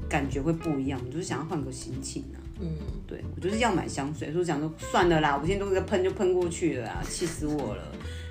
[0.09, 1.00] 感觉会不一样。
[1.04, 2.38] 你就是想要换个心情啊。
[2.61, 2.70] 嗯，
[3.07, 7.83] 对我就是要买香水，所以想说算了啦，我现在都是喷就喷过去了啊，气死我了，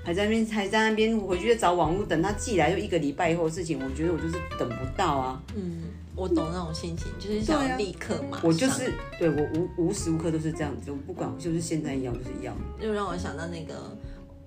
[0.03, 5.43] 还在那边还在那边回去找网络等他寄来，就一个礼拜以后的事情，我觉得我就是等不到啊。
[5.55, 5.83] 嗯。
[6.17, 8.41] 我懂那种心情，就是想立刻嘛。
[8.43, 12.57] 我就是对我无无时无刻都是这样子，我不管，就是现在一样就是一样。
[12.81, 13.75] 就让我想到那个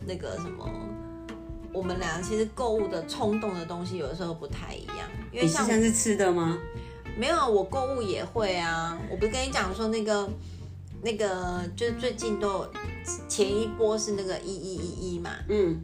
[0.04, 0.68] 那个什么，
[1.72, 5.08] 我们俩其实购物的冲动的东西有的时候不太一样。
[5.30, 6.58] 因为像是吃的吗？
[7.16, 8.98] 没有，我购物也会啊。
[9.08, 10.28] 我不是跟你讲说那个
[11.02, 12.70] 那个，就是最近都有
[13.28, 15.30] 前一波是那个一一一一嘛。
[15.48, 15.80] 嗯。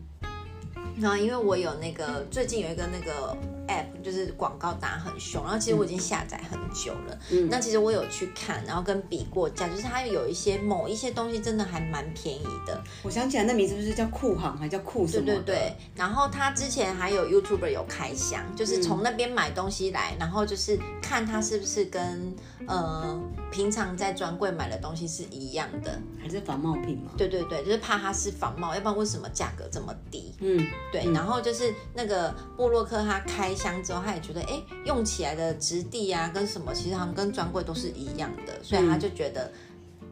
[0.99, 3.38] 然后因为我有那个最近有一个那个。
[3.68, 7.18] App 就是广告打很凶，然后其实我已经下载很久了。
[7.31, 12.81] 嗯，那其实我有去看，然后跟比过价，就是它有一些某一些东西真的还蛮便宜的。
[13.02, 15.26] 我想起来，那名字不是叫酷航，还叫酷什么？
[15.26, 15.76] 对对对。
[15.96, 22.33] 然后他之前还有 YouTuber 有开箱，就是从那边买东西来，然后就是看它是不是跟
[22.68, 27.11] 呃平常在专柜买的东西是一样的，还是仿冒品吗？
[27.16, 30.33] 对对对，就是怕它是仿冒，要不然为什么价格这么低？
[30.40, 31.11] 嗯，对。
[31.12, 33.55] 然后就是那个布洛克他开。
[33.56, 39.50] 箱之后，他也觉得，哎，用起来的质地啊，跟什么，其实好像跟专柜都是一样的，所以他就觉得，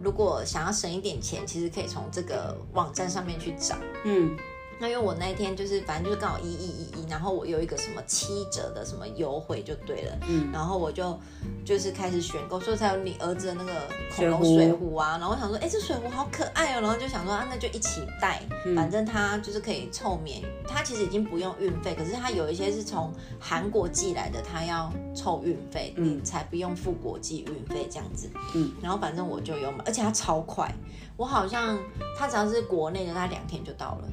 [0.00, 4.36] 如果想要省一点钱，其实可以从这个网站上面去找，嗯。
[4.78, 11.18] 那因为我那一天就是反正就是刚好一一一一，然后我有一个什么七折的什么优惠就对了，嗯，然后我就
[11.64, 13.72] 就是开始选购，所以才有你儿子的那个
[14.14, 18.42] 恐龙水壶啊，然后我想说，哎，这水壶好可爱哦，然后就想说啊，那就一起带，
[18.74, 30.72] 反正它就是可以凑免，它其实已经不用运费，可是它有一些是从韩国寄来的，它要凑运费，嗯，才不用付国际运费这样子，嗯，然后反正我就有买，而且它超快，
[31.16, 31.78] 我好像
[32.18, 34.08] 它只要是国内的，它两天就到了。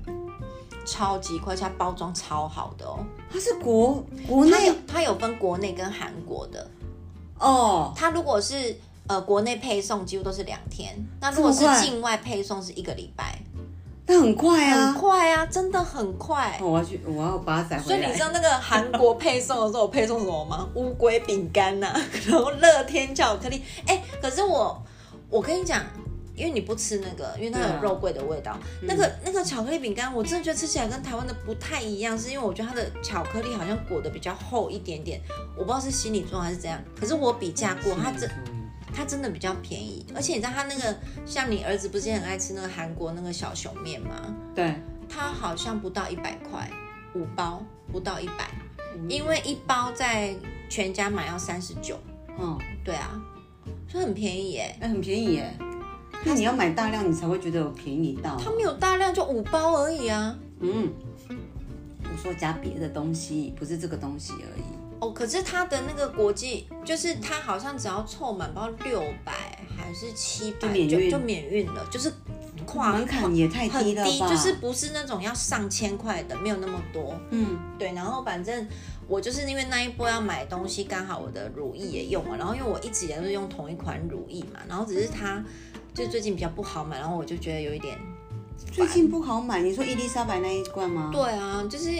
[0.85, 2.99] 超级快，而且它包装超好的哦。
[3.31, 6.67] 它是国国内，它有分国内跟韩国的
[7.39, 7.93] 哦。
[7.95, 8.75] 它如果是
[9.07, 10.95] 呃国内配送，几乎都是两天。
[11.19, 13.39] 那如果是境外配送，是一个礼拜。
[14.07, 16.59] 那很快啊，很快啊，真的很快。
[16.61, 17.83] 我要去，我要把它载回来。
[17.83, 20.67] 所以你知道那个韩国配送的时候，我配送什么吗？
[20.75, 21.93] 乌龟饼干呐，
[22.27, 23.63] 然后乐天巧克力。
[23.87, 24.83] 哎，可是我，
[25.29, 25.81] 我跟你讲。
[26.35, 28.57] 因为你不吃那个，因为它有肉桂的味道。
[28.81, 35.21] 那个那个巧克力饼干，我真的觉得吃起来跟台湾的不太一样，是因为我觉得它的巧克力好像裹得比较厚一点点。
[35.55, 36.81] 我不知道是心理作用还是怎样。
[36.99, 38.29] 可是我比价过，它真
[38.93, 40.05] 它真的比较便宜。
[40.15, 44.35] 而且你知道它那个，像你儿子不是很爱吃那个韩国那个小熊面吗？
[44.55, 44.75] 对，
[45.09, 46.69] 它好像不到一百块，
[47.15, 48.49] 五包不到一百，
[49.07, 50.35] 因为一包在
[50.69, 51.99] 全家买要三十九。
[52.39, 53.21] 嗯，对啊，
[53.87, 55.53] 所以很便宜耶，哎，很便宜耶。
[56.23, 58.37] 那你要买大量，你才会觉得有便宜到。
[58.37, 60.37] 它没有大量，就五包而已啊。
[60.59, 60.91] 嗯，
[61.29, 64.63] 我说加别的东西，不是这个东西而已。
[64.99, 69.33] 哦，可是它的那个国际，就是它好像只要凑满包六百
[69.75, 72.13] 还是七百，就就免运了，就是
[72.67, 74.29] 跨门槛也太低了吧？
[74.29, 77.19] 就是不是那种要上千块的，没有那么多。
[77.31, 77.91] 嗯，对。
[77.93, 78.67] 然后反正
[79.07, 82.37] 我就是因为那一波要买东西，刚好我的乳液也用了。
[82.37, 85.43] 然后因为我一直以来都是用同一款乳液嘛，然后只是它
[85.93, 87.97] 就最近比较不好买，然后我就觉得有一点
[88.71, 89.61] 最近不好买。
[89.61, 91.09] 你说伊丽莎白那一罐吗？
[91.11, 91.91] 对啊，就是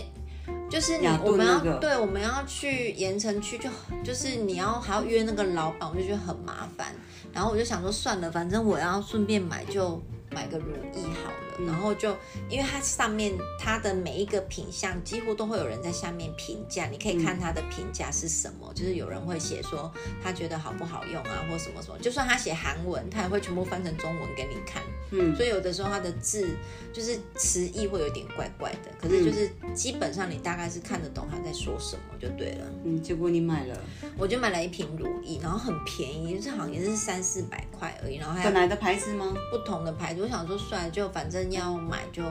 [0.70, 3.70] 就是你我们要对我们要去盐城区，就
[4.04, 6.88] 就是你要还要约那个老板，我就觉得很麻烦。
[7.34, 10.02] 然后我就想说算了，反正我要顺便买就。
[10.34, 12.16] 买个如意好了，然后就
[12.50, 19.92] 因为它上面它的每一个品相几乎都会有人在下面评价，你可以看它的评价是什么，就是有人会写说
[20.24, 24.82] 他觉得好不好用啊，或什么什么，就算他写韩文，他也会全部翻成中文给你看。
[25.14, 26.56] 嗯，所以有的时候它的字
[26.94, 32.66] 就是词义会有点怪怪的，可是就是基本上你大概是看得懂他在说什么就对了。
[32.86, 33.78] 嗯，结果你买了，
[34.18, 39.34] 我就买了一瓶乳液，然后很便宜，就是好像也是三四百块而已，然后还本来的牌子吗？
[39.52, 40.22] 不同的牌子。
[40.22, 42.24] 我想说，算了，就反正要买就，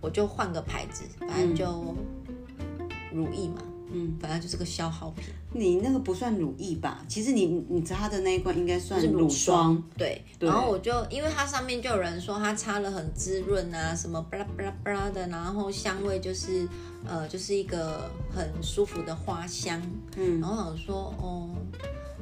[0.00, 1.94] 我就换个牌子，反正就
[3.12, 5.24] 如意嘛，嗯，反正就是个消耗品。
[5.52, 7.04] 你那个不算乳液吧？
[7.08, 9.82] 其实你你擦的那一罐应该算乳霜。
[9.96, 16.68] 对，然后我就因为它上面就有人说它擦了很滋润啊，什么巴拉巴拉巴拉的，然后香味就是
[17.06, 19.80] 呃就是一个很舒服的花香。
[20.16, 21.50] 嗯，然后想说哦。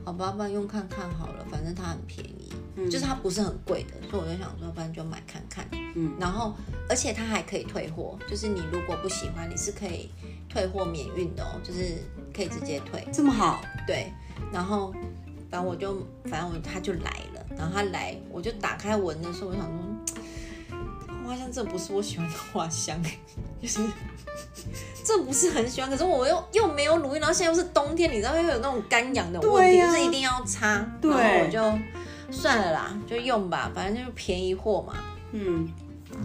[0.05, 2.42] 好吧，不然用看看好了，反正它很便宜，
[2.91, 5.67] 就是它不是很贵的，所以我就想说，不然就买看看。
[5.95, 6.55] 嗯，然后
[6.89, 10.11] 而且它还可以退货，就是你如果不喜欢，你是可以
[10.49, 12.03] 退货免运的哦，就是
[12.35, 13.07] 可以直接退。
[13.13, 13.63] 这么好？
[13.87, 14.13] 对。
[14.53, 14.93] 然后
[15.51, 20.77] 反正我就反正我他就来了，然后他来我就打开闻的时候，我想说，
[21.27, 23.01] 花香这不是我喜欢的花香，
[23.61, 23.81] 就是。
[25.05, 30.79] 这不是很喜欢，可是我又又没有乳液，然后现在又是冬天，你知道又有那种干痒的问题，就是一定要擦。
[31.01, 31.11] 对，
[31.45, 31.61] 我就
[32.33, 34.95] 算了啦，就用吧，反正就是便宜货嘛。
[35.33, 35.69] 嗯，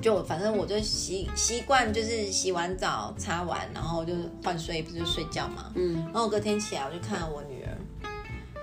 [0.02, 5.72] 就反正我就习习惯，就是洗完澡擦完，然后就换睡，不是就睡觉嘛。
[5.76, 7.78] 嗯，然后隔天起来我就看到我女儿，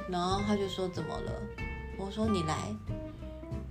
[0.09, 1.33] 然后她就说怎么了？
[1.98, 2.57] 我说你来。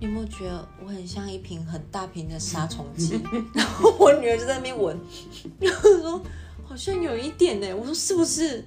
[0.00, 3.22] 你有没有觉得我很像一瓶很大瓶的杀虫剂？
[3.54, 4.98] 然后我女儿就在那边闻，
[5.60, 6.22] 然后说
[6.66, 7.74] 好像有一点呢。
[7.74, 8.64] 我说是不是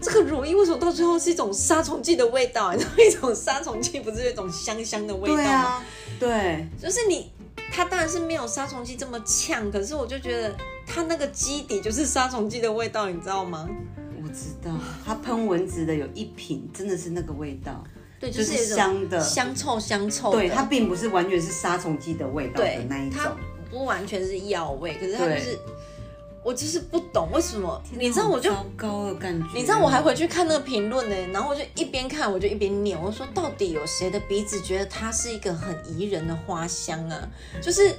[0.00, 2.72] 这个乳液为什么到最后是一种杀虫剂的味道？
[2.72, 5.84] 你知道一种杀虫剂不是有一种香香的味道吗？
[6.18, 7.32] 对，就是你
[7.72, 10.54] 它当然是没有杀虫剂这么呛，可是我就觉得
[10.86, 13.68] 它那个基底就是杀虫剂的味道，你知道吗？
[14.22, 14.70] 我知道，
[15.04, 17.82] 它喷蚊子的有一瓶真的是那个味道。
[18.20, 20.30] 对，就是香的，香臭香臭。
[20.30, 23.34] 对，它并不是完全是杀虫剂的味道的那一种，它
[23.70, 25.58] 不完全是药味，可是它就是，
[26.42, 27.80] 我就是不懂为什么。
[27.98, 29.46] 你知道我就糟糕的感觉。
[29.54, 37.28] 你知道我还回去看那个评论呢，然后我就一边看我就一边念，我说到底有谁的鼻子觉得它是一个很宜人的花香啊？
[37.60, 37.94] 就是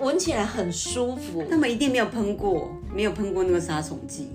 [0.00, 1.44] 闻起来很舒服。
[1.48, 4.28] 他们一定没有喷过，没有喷过那个杀虫剂。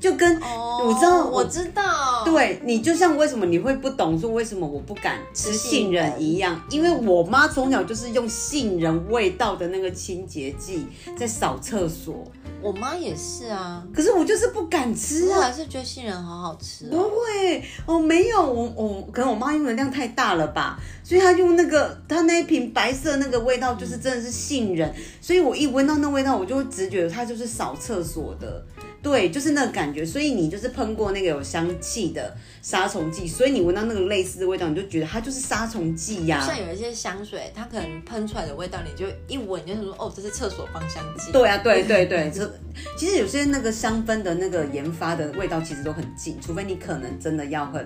[0.00, 12.26] 就跟我知道，我知道，对你就像为什么你会不懂说为什么我不敢吃杏仁一样，因为我妈从小就是用杏仁味道的那个清洁剂在扫厕所。
[12.62, 16.86] 我妈也是啊，可是我就是不敢吃啊，还是觉得杏仁好好吃。
[16.86, 28.64] 不会，哦，没有，我我可能我妈用的量太大了吧，所以他用那个他那一瓶白色那个味道就是真的是杏仁，所以我一闻到那味道，我就会直觉它就是扫厕所的。
[29.02, 36.40] 对，就是那个感觉，所以你就是喷过那个有香气的杀虫剂，所以你闻到那个类似的味道，你就觉得它就是杀虫剂呀。
[36.46, 41.32] 像有一些香水，它可能喷出来的味道，你就一闻就是说，哦，这是厕所芳香剂。
[41.32, 42.48] 对啊，对对对， 这
[42.96, 47.84] 其实有些那个香氛的那个研发的味道其实都很近，除非你可能真的要很，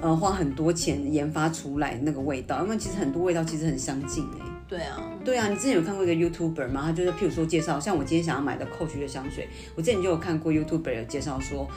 [0.00, 4.46] 呃，花很多钱研发出来那个味道，因为其实很多味道其实很相近哎。
[4.68, 6.82] 对啊，对啊，你之前有看过一个 YouTuber 吗？
[6.86, 11.68] 他就是譬如说介绍，像我今天想要买的 Coach 的香水，我之前就有看过 YouTuber 有介绍说，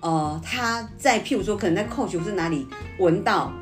[0.00, 2.66] 呃，他在譬如说可能在 Coach 或是哪里
[2.98, 3.52] 闻到。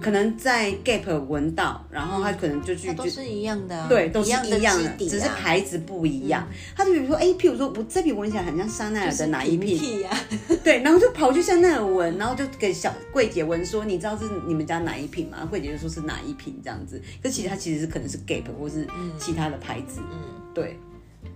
[0.00, 6.46] 可能在 Gap 闻到，然后他可能就去，都是一样的，对，都是一样的，只是牌子不一样。
[6.74, 10.10] 他就比如说，哎，譬如说，我这瓶闻起来很像香奈儿的哪一瓶呀？
[10.64, 15.46] 对，然后就跑去香奈儿闻，然后就给小柜姐闻说，你知道是你们家哪一瓶吗？
[15.48, 17.00] 柜姐就说是哪一瓶这样子。
[17.22, 18.86] 可其实它其实是可能是 Gap 或是
[19.18, 20.18] 其他的牌子，嗯，
[20.54, 20.78] 对。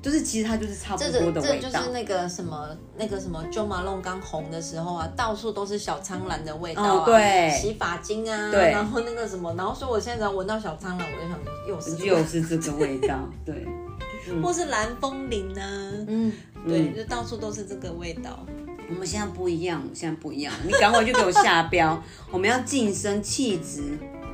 [0.04, 13.66] 就是其实它就是差不多的味道，这就是那个什么那个什么 Jo Malone 刚红的时候啊，到处都是小苍兰的味道啊，对，洗发精啊，对，然后那个什么，然后说我现在只要闻到小苍兰，我就想又是又是这个味道，对，
[14.44, 15.64] 或是蓝风铃啊，
[16.06, 16.30] 嗯，
[16.68, 18.44] 对，就到处都是这个味道。
[18.90, 21.98] 我们现在不一样，现在不一样，你赶快就给我下标，
[22.30, 23.82] 我们要晋升气质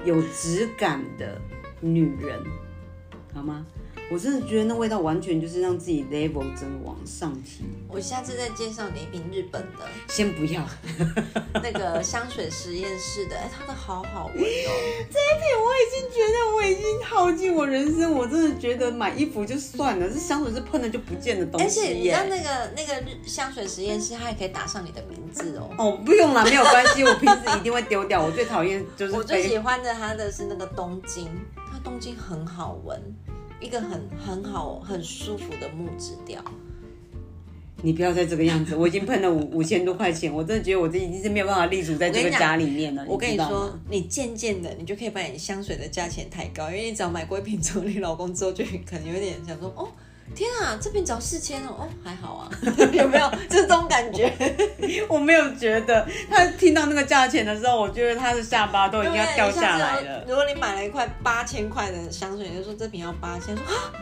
[0.04, 1.40] 有质感的。
[1.82, 2.38] 女人，
[3.32, 3.64] 好吗？
[4.10, 7.64] 我真的觉得那味道完全就是让自己 level 整个往上提。
[7.88, 10.66] 我下次再介绍你一瓶日本的，先不要
[11.54, 14.70] 那个香水实验室的，哎，它的好好闻哦。
[15.08, 21.66] 这一瓶我已经觉得我已经耗尽我人生，我真的觉得买衣服就算了，这香水是喷了就不见的东西。
[21.66, 25.70] 而且你知道那个那个香水实验室，它也可以打上你的名字哦。
[25.78, 28.20] 哦，不用了，没有关系，我平时一定会丢掉。
[28.20, 31.28] 我最讨厌就是我最喜欢的它的是那个东京，
[31.70, 33.00] 它东京很好闻。
[33.60, 36.42] 一个很很好很舒服的木质调，
[37.82, 43.04] 你不要再这个样子，我已经喷了五五千多块钱，我真的觉得我这已经是没有办法立足在这个家里面了。
[43.06, 49.88] 我跟你说，你渐渐的，你就可以把你香水的价钱抬高，因为你只要买过一瓶做你老公之后，就可能有点想说哦。
[50.34, 52.50] 天啊，这瓶只要四千哦，哦还好啊，
[52.92, 54.32] 有没有 就是这种感觉？
[55.08, 60.24] 我没有觉得，他听到那个价钱的时候，我觉得他的下巴都已经要掉下来了。
[60.26, 63.92] 如果你买了一块八千块的香水，你就说这瓶要八千，说啊，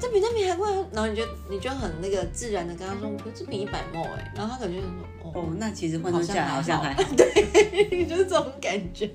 [0.00, 4.90] 这比那瓶还贵，然后你就你就很那个自然的跟他说，我这瓶一百墨哎，然后他可能就说
[5.34, 9.10] 哦，那其实换算下来好像还好，对，就是这种感觉。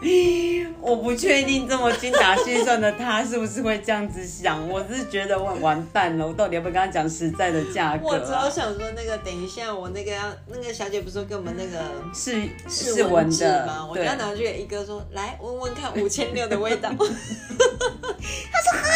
[0.80, 8.06] 我不确定这么精打细算的他是不是会这样子想，我是觉得我完蛋了，我到底要不要跟他讲实在的价格？
[8.06, 11.80] 我只要想说那个，等一下我那个要那个小姐不是说给我们那个
[12.14, 13.86] 试试闻的吗？
[13.90, 16.88] 我要拿去给一哥说，来闻闻看五千六的味道。
[16.98, 18.88] 他说喝，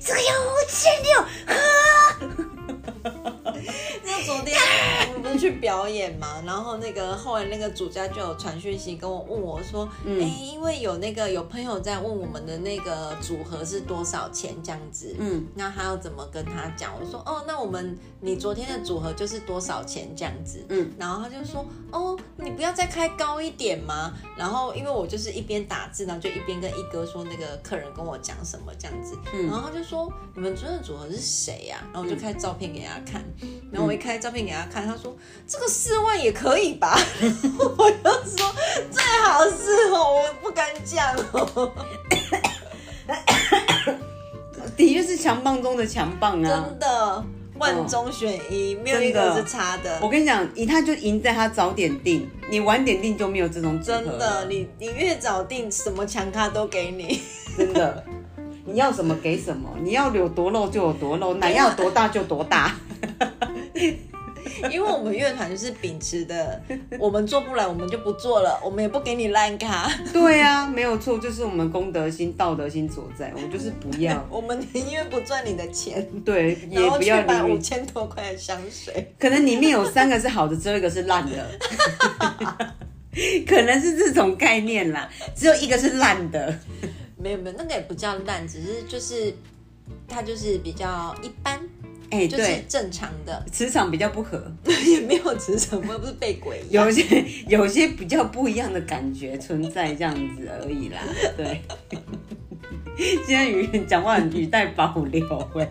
[0.00, 1.54] 这个要五千六，喝。
[4.04, 4.56] 那昨天
[5.08, 16.92] 我们不是去表演嘛，然后那个后来那个主家就有传讯息跟我问我说，哎，因为有那个有朋友在问我们的那个组合是多少钱这样子，嗯，那他要怎么跟他讲？
[16.98, 24.12] 我说，哦，那我们你昨天的组合就是多少钱这样子，嗯，然后他就说，哦，你不要再开高一点吗？
[24.36, 31.78] 然后因为我就是一边打字，然后就一边跟一哥说那个客人跟我讲什么这样子，嗯然后他就说你们昨天的组合是谁呀？
[31.92, 33.22] 然后我就开照片给他看。
[33.70, 36.98] 然后我一开照片给他看，他说这个四万也可以吧？
[37.78, 38.54] 我就说
[38.90, 41.72] 最好是哦，我不敢讲哦。
[44.76, 46.48] 的确是强棒中的强棒啊！
[46.48, 47.24] 真的
[47.58, 49.98] 万中选一，没有一个是差的。
[50.00, 57.20] 我跟你讲，赢他就赢在他早点定，你晚点定就没有这种真的，你你越早定，什么强咖都给你。
[57.56, 58.02] 真的，
[58.64, 62.74] 你要什么给什么，你要有多肉就有多肉， 奶要多大就多大。
[64.72, 66.60] 因为我们乐团就是秉持的，
[66.98, 69.88] 我们做不来，我们就不做了，我们也不给你烂卡。
[70.12, 73.32] 对啊，没有错，就是我们公德心、道德心所在。
[73.36, 79.14] 我们就是不要， 我们宁愿不赚你的钱，对，也不要买五千多块的香水。
[79.16, 81.46] 可能里面有三个是好的，只有一个是烂的，
[83.46, 85.08] 可能是这种概念啦。
[85.36, 86.58] 只有一个是烂的，
[87.16, 89.32] 没有没有，那个也不叫烂，只是就是
[90.08, 91.60] 它就是比较一般。
[92.12, 94.38] 哎，对，正常的磁场比较不合，
[94.86, 96.62] 也没有磁场，我不是被鬼。
[96.68, 100.98] 有些 有些比较不一样的感觉存在，这样子而已啦。
[101.36, 101.62] 对，
[102.96, 105.26] 今天语讲话语带保留，
[105.58, 105.66] 哎，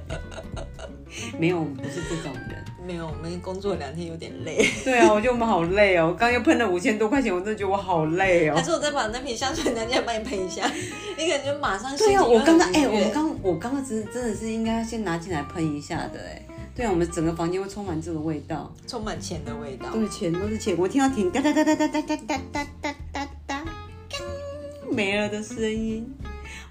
[1.38, 2.66] 没有，我们不是这种人。
[2.86, 4.68] 没有，我们工作两天有点累。
[4.84, 6.08] 对啊，我觉得我们好累哦。
[6.18, 8.56] 刚刚又喷了五千多块钱，我真的觉得我好累哦。
[8.56, 10.70] 还是我再把那瓶香水拿进来帮你喷一下，
[11.18, 16.42] 你感觉马上对啊，我刚刚哎，我们刚我刚刚真真的是应该先拿进来喷一下的哎。
[16.74, 19.90] 对啊，我们整个房间会充满这个味道，充满钱的味道。
[19.92, 20.76] 对，钱都是钱。
[20.78, 23.64] 我听到停哒哒哒哒哒哒哒哒哒哒哒哒，
[24.90, 26.12] 没了的声音。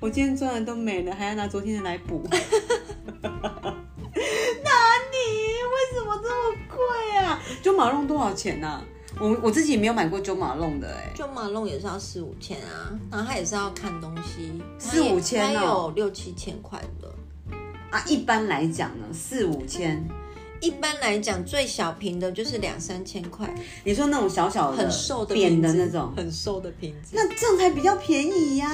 [0.01, 2.27] 我今天赚的都没了，还要拿昨天的来补。
[7.63, 8.83] 九马龙多少钱呢？
[9.21, 11.13] 我我自己没有买过九马龙的哎。
[11.15, 17.13] 九马龙也是要四五千啊，然后它也是要看东西，四五千哦，有六七千块的
[17.91, 18.03] 啊。
[18.07, 20.07] 一般来讲呢，四五千。
[20.61, 23.53] 一般来讲，最小瓶的就是两三千块。
[23.83, 28.69] 你说那种小小的、很瘦的、扁的那种，很瘦的瓶子，那这样才比较便宜呀。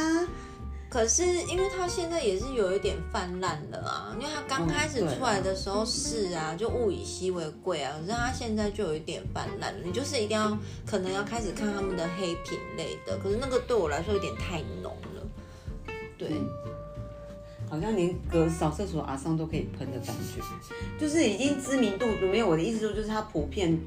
[0.89, 7.93] 可是，因为它现在也是有一点泛滥了啊，因为它刚开始出来的时候是啊，就物以稀为贵啊。
[8.01, 13.19] 可是它现在就有一点泛滥了，你就是一定要可能要开始看他们的黑品类的。
[13.19, 15.23] 可是那个对我来说有点太浓了，
[16.17, 16.31] 对，
[17.69, 20.41] 好像连隔扫厕所阿桑都可以喷的感觉，
[20.99, 22.49] 就是已经知名度没有。
[22.49, 23.79] 我的意思说，就是它普遍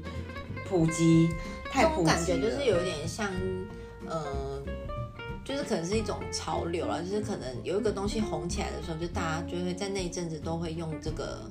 [0.68, 1.30] 普及
[1.64, 3.28] 太普及感觉就是有点像
[4.06, 4.62] 呃。
[5.50, 11.50] 就是可能是一种潮流了，就是可能有一个东西红起来的时候，就大家就会在那一阵子都会用这个，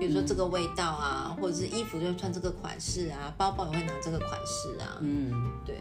[0.00, 5.32] 比如说这个味道啊，或者是衣服就会穿这个款式啊，包包也会拿这个款式啊，嗯，
[5.64, 5.76] 对，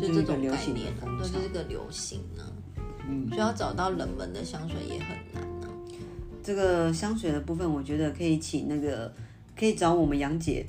[0.00, 2.44] 就这种概念，都是个流行呢。
[3.08, 5.68] 嗯，所以要找到冷门的香水也很难啊。
[6.42, 9.12] 这个香水的部分，我觉得可以请那个，
[9.58, 10.64] 可以找我们杨姐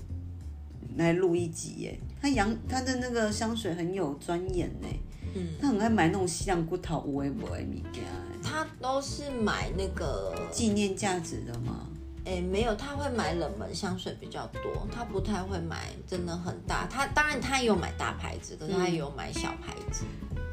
[0.97, 1.99] 来录一集耶。
[2.21, 4.87] 她杨她的那个香水很有钻研呢，
[5.35, 8.03] 嗯，她很爱买那种西洋骨头无为不为物件。
[8.43, 11.87] 他都是买那个纪念价值的吗？
[12.25, 16.87] 哎，没有，他会买冷门香水比较多，他不太会买真的很大。
[16.87, 20.05] 他当然他也有买大牌子，可是他也有买小牌子。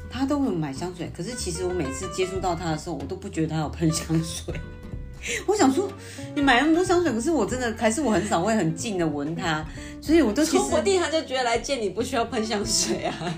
[0.09, 4.53] 他都会买香水，可是其实我每次接触到他的时候，我都不觉得他有喷香水。
[5.47, 5.87] 我想说，
[6.35, 9.65] 你买那么多香水，可是我真的还是我很少会很近的闻他，
[10.01, 10.63] 所以我都其实。
[10.71, 13.35] 我弟他就觉得来见你不需要喷香水啊。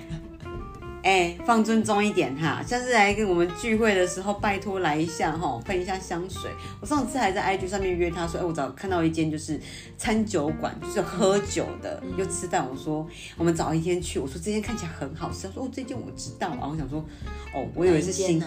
[1.06, 6.49] 哎，放尊重一点哈，下次来跟我们聚会的时候，拜托来一下哈，喷一下香水。
[6.82, 9.62] 我上次还在 IG 上面约他说，哎，我早看到一间就是
[9.99, 12.68] 餐酒馆，就是喝酒的，又吃饭。
[12.68, 15.47] 我说我们早一天去，我说这间看起来很好吃。
[15.47, 16.47] 他说哦，这间我知道。
[16.47, 17.06] 啊我想说，
[17.53, 18.43] 哦，我以为是新，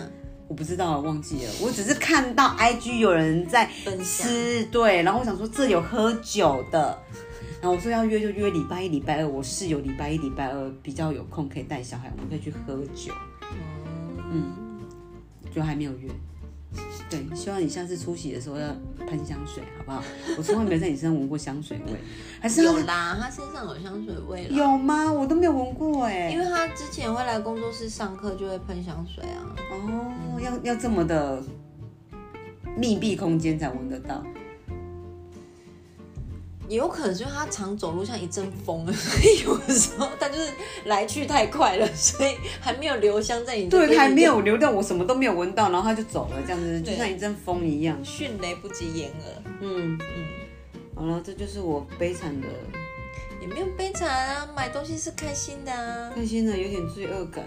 [0.49, 1.53] 我不知道，忘记了。
[1.63, 3.71] 我只是看到 IG 有人在
[4.03, 6.99] 吃，对，然后我想说这有喝酒的。
[7.61, 13.13] 然后我说要约就约礼拜一、礼拜二，我室友礼拜一、礼拜二比较有空，可以带小孩，我们可以去喝酒。
[14.31, 14.53] 嗯，
[15.53, 16.09] 就还没有约。
[17.11, 18.69] 对，希望你下次出席的时候要
[19.09, 20.03] 喷香水，好不好？
[20.37, 21.95] 我从来没有在你身上闻过香水味，
[22.39, 25.11] 还是有啦，他身上有香水味有吗？
[25.11, 26.31] 我都没有闻过哎。
[26.31, 29.57] 因为他之前会来工作室上课，就会喷香水啊。
[29.73, 31.43] 哦，要要这么的
[32.77, 34.23] 密闭空间才闻得到。
[36.69, 40.53] 也有可能是因为他常走路像一阵风， 所以有的时候他就是
[40.85, 43.69] 来去太快了，所以还没有留香在你。
[43.69, 47.99] 对，还没有留到，我什么都没有闻到，然后他就走了，这样子就像一阵风一样。
[48.05, 49.43] 迅雷不及掩耳。
[49.61, 50.27] 嗯嗯，
[50.95, 52.47] 好了，这就是我悲惨的。
[53.41, 56.11] 也没有悲惨啊，买东西是开心的啊。
[56.15, 57.45] 开心的，有点罪恶感。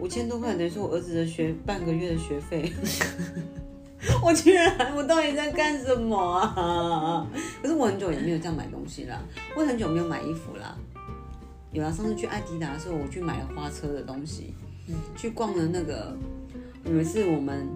[0.00, 2.72] 五千多块等于说我儿子的学半个月的学费。
[4.22, 7.26] 我居然，我到底在干什么啊？
[7.62, 9.20] 可是我很久也没有这样买东西啦，
[9.56, 10.76] 我很久没有买衣服啦。
[11.72, 14.54] 有啊，上次去艾迪达的时候，我去买了花车的东西，
[15.16, 16.16] 去逛了那个。
[16.84, 17.68] 有一次我们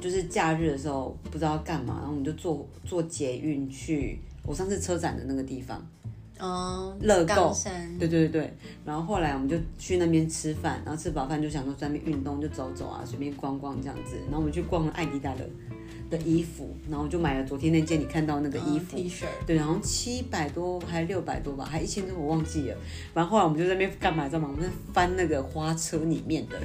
[0.00, 5.86] 就是假日的时候，不知道干嘛，然后我们就坐坐捷运去我上次车展的那个地方。
[6.38, 7.54] 哦，乐购。
[7.98, 8.56] 对对对对。
[8.84, 14.16] 然后后来我们就去那边吃饭，然后吃饱饭就想说在那边运动，就走走啊，随便逛逛这样子。
[14.24, 15.48] 然后我们去逛了艾迪达的。
[16.10, 22.76] 的衣服，然后就买了昨天那件你看到那个衣服，T 恤，对，然后七百多还是六百多吧，还一千多我忘记了。
[23.12, 24.48] 然后后来我们就在那边干嘛知道吗？
[24.50, 26.60] 我们在翻那个花车里面的，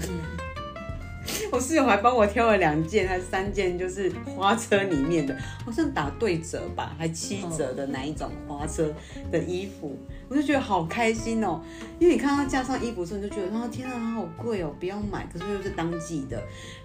[1.51, 5.35] 我室友还帮我挑了两件还是三件，就是花车里面的，
[5.65, 8.93] 好像打对折吧，还七折的哪一种花车
[9.31, 11.61] 的衣服，我就觉得好开心哦。
[11.99, 15.27] 因为你看到架上衣服的时候，你就觉得啊天啊，它好贵哦，不要买。
[15.31, 16.37] 可是又是当季的，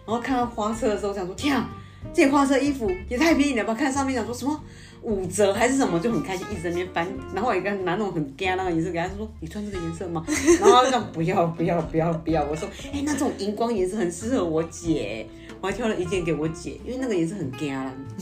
[0.06, 1.68] 然后看到花车的时候，想说天啊。
[2.12, 3.74] 这花色衣服也太便宜了吧！
[3.74, 4.60] 看上面讲说什么
[5.02, 7.06] 五折还是什么，就很开心，一直在那边翻。
[7.34, 10.24] 然后我一个拿那种很干那个颜色给他说：“你穿这个颜色吗？”
[10.60, 15.26] 然后他讲：“不要不要不要不要。”我说：“哎，那种荧光颜色很适合我姐。”
[15.60, 17.92] 我还挑了一件给我姐，因为那个颜色很干啦。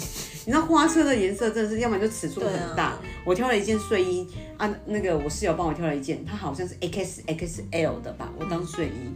[0.44, 2.96] 你知道花色的颜色真的是，要么就尺寸很大。
[3.24, 4.26] 我挑了一件睡衣
[4.56, 9.14] 啊，那个我室友帮我挑了一件，它好像是 XXL 的吧，我当睡衣。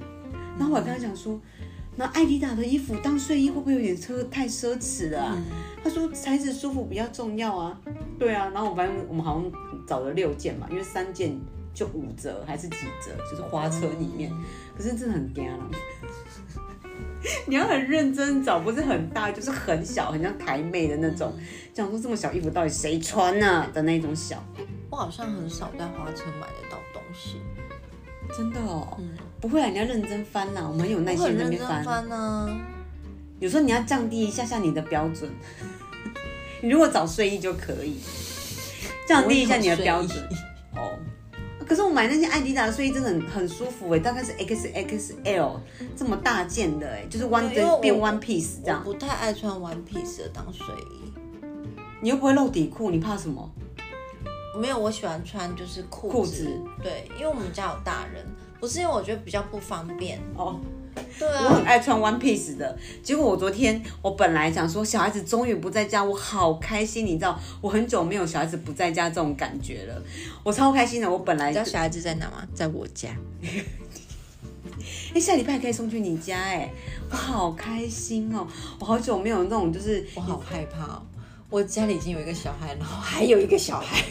[0.59, 1.41] 然后我跟他讲说。
[1.99, 5.37] 那艾迪达的衣服当睡衣会不会有点奢太奢侈了？
[5.83, 7.81] 他说材质舒服比较重要啊。
[8.19, 9.51] 对啊，然后我反正我们好像
[9.87, 11.39] 找了六件嘛，因为三件
[11.73, 14.31] 就五折还是几折，就是花车里面。
[14.77, 15.71] 可是真的很干了，
[17.49, 21.33] 你要很认真找，不是很大，就是很小，很像台妹的那种。
[21.73, 24.43] 讲说这么小衣服到底谁穿呢的那种小。
[24.91, 27.41] 我好像很少在花车买得到东西。
[28.37, 28.99] 真的哦，
[29.47, 32.59] 不会啊，你要认真翻呐，我们有耐心在那边翻呢。
[33.39, 35.31] 有时候你要降低一下下你的标准，
[36.61, 37.99] 你如果找睡衣就可以
[39.07, 40.19] 降低一下你的标准
[40.75, 40.99] 哦。
[41.65, 45.61] 可是我买那件艾迪达的睡衣真的很很舒服哎，大概是 XXL
[45.97, 47.49] 这么大件的哎，就是 one
[47.81, 48.83] 变 one piece 这样。
[48.83, 51.13] 不太爱穿 one piece 的当睡衣，
[52.01, 53.49] 你又不会露底裤，你怕什么？
[54.59, 56.49] 没有，我喜欢穿就是裤裤子，
[56.83, 58.25] 对，因为我们家有大人，
[58.61, 60.61] 不是因为我觉得比较不方便哦。
[61.19, 70.03] 对啊，我很爱穿 one piece 的，结果我昨天我本来想说小孩子终于不在家，我好开心，你知道，我很久没有小孩子不在家这种感觉了，
[70.43, 71.11] 我超开心的。
[71.11, 72.47] 我本来知道小孩子在哪吗？
[72.55, 73.11] 在我家。
[75.15, 76.71] 哎，下礼拜可以送去你家，哎，
[77.11, 78.47] 我好开心哦，
[78.81, 81.03] 我好久没有那种就是，我好害怕哦。
[81.49, 84.03] 我家里已经有一个小孩，然后还有一个小孩。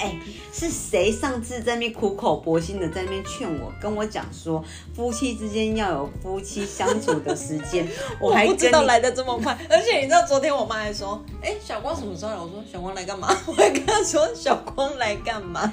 [0.00, 0.18] 哎，
[0.52, 7.86] 是谁上次在那边苦口婆心的在那边劝我，跟我讲说夫妻之间要有夫妻相处的时间。
[8.18, 12.36] 我还不知道来的这么快， 而且你知道昨天我妈还说，哎，小光什么时候来？
[12.38, 13.28] 我说小光来干嘛？
[13.46, 15.72] 我还跟她说小光来干嘛？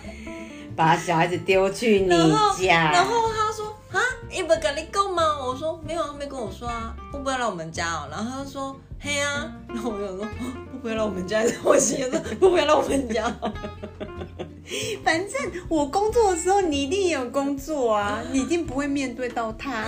[0.76, 2.10] 把小孩子丢去你
[2.60, 2.92] 家。
[2.92, 3.47] 然后他说
[4.28, 5.24] 啊，你不跟你讲吗？
[5.46, 8.08] 我说没有啊，没跟我说啊，会不会来我们家哦？
[8.12, 8.76] 然后他说。
[9.00, 10.26] 嘿啊，然后我就说，
[10.72, 13.32] 不回来我们家， 我心说不回来我们家。
[15.06, 19.86] 反正我工作的时候，你一定有工作啊，你一定不会面对到他。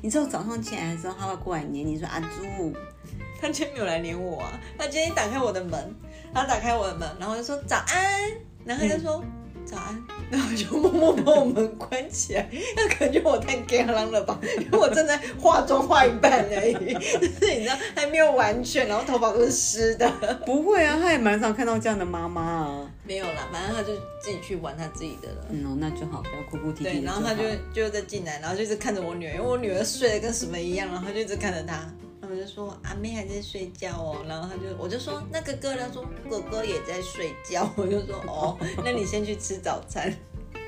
[0.00, 2.72] 你知道早上起来的时候，他会过来黏你说阿朱，
[3.42, 5.92] 他今天没有来黏我啊，他今天打开我的门，
[6.32, 8.30] 他打开我的门，然后就说早安，
[8.64, 9.24] 然后就说。
[9.70, 12.48] 早安， 然后就默默把我门关起来。
[12.76, 14.38] 那感觉我太干狼了吧？
[14.58, 20.10] 因为我正在化妆化一半而已， 就是你知道还没有完全，然后头发都是湿的。
[20.44, 22.90] 不会啊，他也蛮常看到这样的妈妈啊。
[23.04, 25.46] 没有啦，反正他就自己去玩他自己的了。
[25.50, 26.84] 嗯，那就好，不要哭哭啼啼。
[26.84, 27.42] 对，然后他就
[27.72, 31.88] 就在进来，然后就一直看着我女儿，因为我女儿睡得跟什么一样，然后就一直看着他。
[32.30, 40.12] 我就说阿妹还在睡觉哦，然后他就我就说那哥哥他说哥哥也在睡觉， 我就说哦，那你先去吃早餐。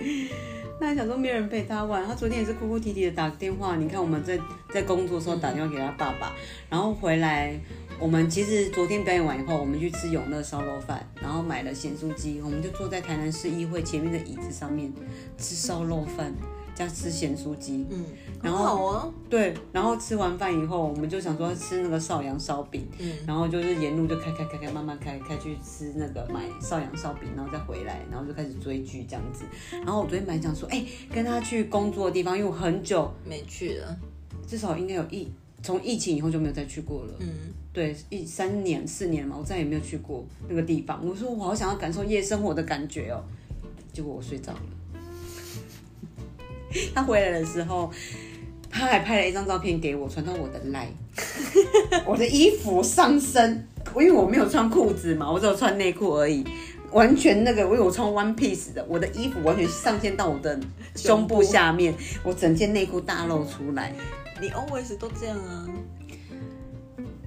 [0.81, 3.77] 那还想说没人陪他玩，他昨天也是哭哭啼啼的打电话。
[3.77, 4.37] 你看我们在
[4.75, 6.35] 在工作的时候打电话给他爸爸，
[6.69, 7.57] 然后回来
[8.01, 14.93] 我们其实昨天表演完以后，我们去吃永乐烧肉饭，然后买了咸酥鸡，我们就坐在台南市议会前面的椅子上面
[15.39, 16.35] 吃烧肉饭。
[16.75, 18.03] 加吃咸酥鸡，嗯，
[18.43, 29.45] 然后对，然后吃完饭以后，我们就想说吃那个邵阳烧饼，嗯，然后就是沿路就开开开开，慢慢开开去吃那个买邵阳烧饼，然后再回来，然后就开始追剧这样子。
[29.71, 30.85] 然后我昨天本来想说，哎，
[31.15, 33.97] 跟他去工作的地方，因为我很久没去了，
[34.47, 35.31] 至少应该有疫，
[35.63, 37.29] 从疫情以后就没有再去过了，嗯，
[37.73, 41.01] 对，一三年四年嘛，我再也没有去过那个地方。
[41.07, 43.23] 我说我好想要感受夜生活的感觉哦，
[43.93, 44.61] 结果我睡着了。
[46.95, 47.93] 他回来的时候，
[48.73, 50.89] 他还拍了一张照片给我，传到我的 line。
[52.07, 56.43] 我的衣服上身，因为我没有穿裤子嘛，我只有穿内裤而已，
[56.91, 60.59] 完全那个，因为我穿 one piece 的，我的衣服完全上线到我的
[60.97, 61.95] 胸部下面，
[62.25, 63.95] 我整件内裤大露出来。
[64.41, 65.69] 你 always 都这样啊？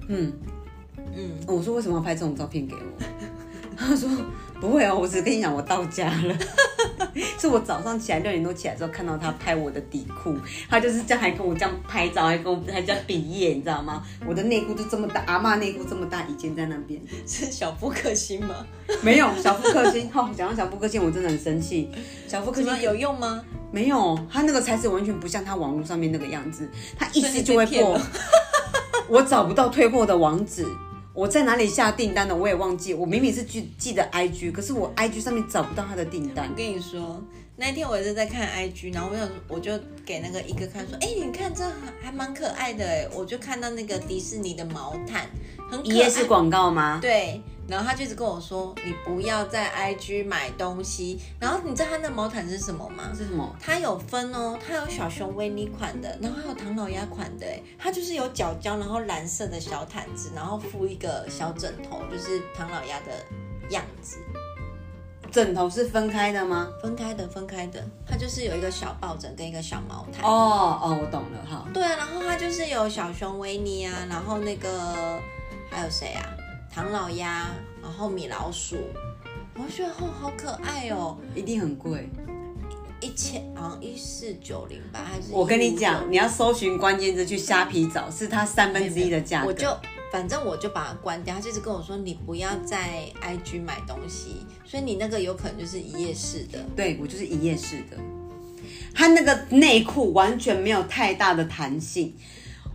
[0.08, 0.32] 嗯
[1.14, 2.80] 嗯，我说为什么要拍这种照片给我？
[3.78, 4.10] 他说
[4.60, 6.36] 不会哦，我只是跟你讲，我到家了。
[7.38, 10.34] 是我早上起来六点多起来之后看到他拍我的底裤，
[10.68, 14.02] 他就是这样还跟我这样拍照，还跟我还这样比耶，你知道吗？
[14.26, 18.66] 我的内裤就这么大，阿妈内裤这么大一件在那边，是小腹克星吗？
[19.02, 20.10] 没有小腹克星。
[20.10, 21.90] 好，讲到小腹克星，我真的很生气。
[22.26, 23.42] 小腹克星有用吗？
[23.70, 28.00] 没有，他那个材质完全不像他网络上面那个样子，他一直就会破。
[29.08, 30.66] 我找不到退货的网址。
[31.16, 32.92] 我在哪里下订单的，我也忘记。
[32.92, 36.50] 我明明是记记得 IG，可是我 IG 上面找不到他的订单。
[36.50, 37.24] 我跟你说，
[37.56, 39.72] 那天我也是在看 IG，然后我有我就
[40.04, 41.64] 给那个一哥看说，哎，你看这
[42.02, 45.26] 还蛮可爱的哎，我就看到那个迪士尼的毛毯，
[45.70, 45.94] 很可爱。
[45.94, 46.98] 也是广告吗？
[47.00, 47.40] 对。
[47.68, 53.10] 然后他就一直跟我说：“你不要在 IG 买东西。”然后你知道他那毛毯是什么吗？
[53.16, 53.54] 是什么？
[53.60, 57.46] 它有分哦，它有小熊维尼款的，然后还有唐老鸭款的。
[57.46, 63.12] 哎，它就是有角胶，然后蓝色的小毯子，然后附一个小枕头，就是唐老鸭的
[63.70, 64.18] 样子。
[65.32, 66.68] 枕头是分开的吗？
[66.80, 67.84] 分开的，分开的。
[68.08, 70.24] 它就是有一个小抱枕跟一个小毛毯。
[70.24, 71.66] 哦哦，我懂了哈。
[71.74, 75.20] 对啊，然后它就是有小熊维尼啊，然后那个
[75.68, 76.22] 还有谁啊？
[76.76, 77.46] 唐老鸭，
[77.82, 78.76] 然后米老鼠，
[79.54, 82.06] 我觉得哦好可爱哦，一定很贵，
[83.00, 85.32] 一千好像一四九零吧，还是？
[85.32, 89.46] 我跟你讲，你要搜寻关键字去虾皮找，是它三分之一的价格。
[89.46, 89.74] 我就
[90.12, 96.62] 反正我就把它关掉，他就是跟我说你不要在 IG 买东西，所以你那个有可能就是一夜式的。
[96.76, 97.96] 对我就是一夜式的，
[98.92, 102.14] 他那个内裤完全没有太大的弹性。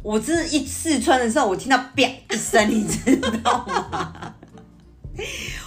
[0.04, 4.34] 我真的，一试穿的时候，我听到“啪”一声，你知道吗？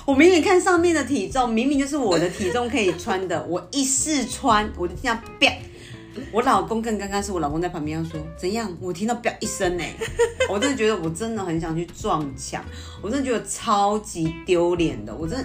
[0.05, 5.53] 我明明看上面的体重，明明就是我的体重可以穿的，我一试穿，我就听到“啪”。
[6.31, 9.85] 我老公更刚刚是我老公在旁边说：“怎样？”我听到“啪”一声呢，
[10.49, 12.65] 我真的觉得我真的很想去撞墙，
[13.03, 15.45] 我真的觉得超级丢脸的，我真的。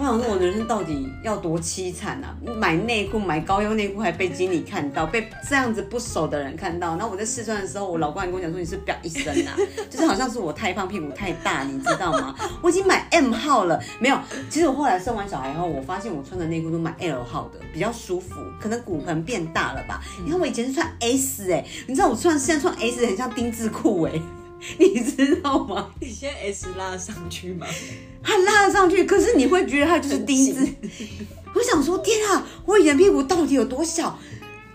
[0.00, 2.34] 我想说，我人生到底要多凄惨啊！
[2.56, 6.96] 买内裤，买高腰内裤，还被经理看到，被这样子不熟的人看到。
[6.96, 9.52] 然后我在试穿的时候，我老公还跟我讲说：“你是不要一声啊，
[9.90, 14.18] 就是好像是我太胖，屁股太大，你知道吗？”我已经买 M 号了，没有。
[14.48, 18.36] 其实我后来生完小孩后，我发现我穿的内裤都买 L 号的，比较舒服。
[18.58, 20.00] 可能骨盆变大了吧？
[20.24, 24.12] 你看我以前是穿 S 哎，你知道我穿现在穿 S 很像丁字裤哎。
[24.78, 25.90] 你知道吗？
[26.00, 27.66] 你现在 S 拉上去吗？
[28.22, 30.66] 它拉上去，可是你会觉得它就是钉子。
[31.54, 34.18] 我想说，天啊，我以前屁股到底有多小？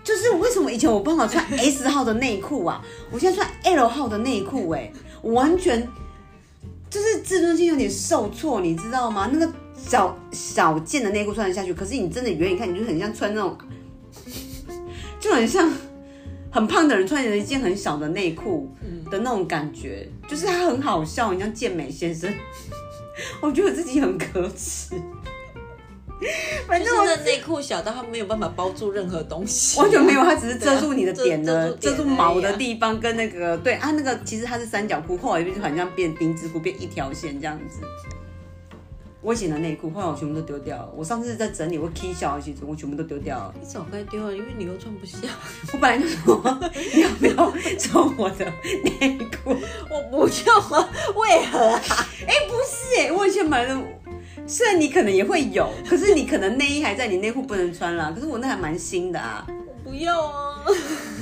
[0.02, 2.82] 就是为什么以前我办法穿 S 号的内裤啊？
[3.10, 5.88] 我现在穿 L 号的内裤，哎，完全
[6.90, 9.28] 就是自尊心有点受挫，你知道吗？
[9.32, 13.56] 那个小小件的内裤穿得下去，可是你真的远远看，你就很像穿那种，
[15.20, 15.72] 就很像。
[16.50, 18.74] 很胖的人穿着一件很小的内裤
[19.10, 22.32] 的那种感觉，就是他很好笑，你像健美先生。
[23.40, 24.94] 我觉得我自己很可耻。
[26.66, 37.80] 反正我的内裤小到它没有办法包住任何东西，完全没有，它只是遮住你的点的，遮住毛的地方跟那个对啊，那个其实它是三角裤，后来就好像变丁字裤，变一条线这样子。
[39.26, 40.88] 我以前的内裤，后来我全部都丢掉了。
[40.96, 43.52] 我上次在整理我 K 小的时候，我全部都丢掉了。
[43.60, 45.18] 你早该丢了，因为你又穿不下。
[45.74, 46.40] 我本来就说
[46.94, 48.44] 你要不要穿我的
[48.84, 49.56] 内裤？
[49.90, 50.88] 我不要啊！
[51.16, 51.82] 为何啊？
[52.24, 53.76] 哎，不是哎，我以前买的，
[54.46, 58.12] 虽然你可能也会有，可是你可能内衣还在，你内裤不能穿了。
[58.12, 59.44] 可是我那还蛮新的啊。
[59.48, 60.62] 我不要啊！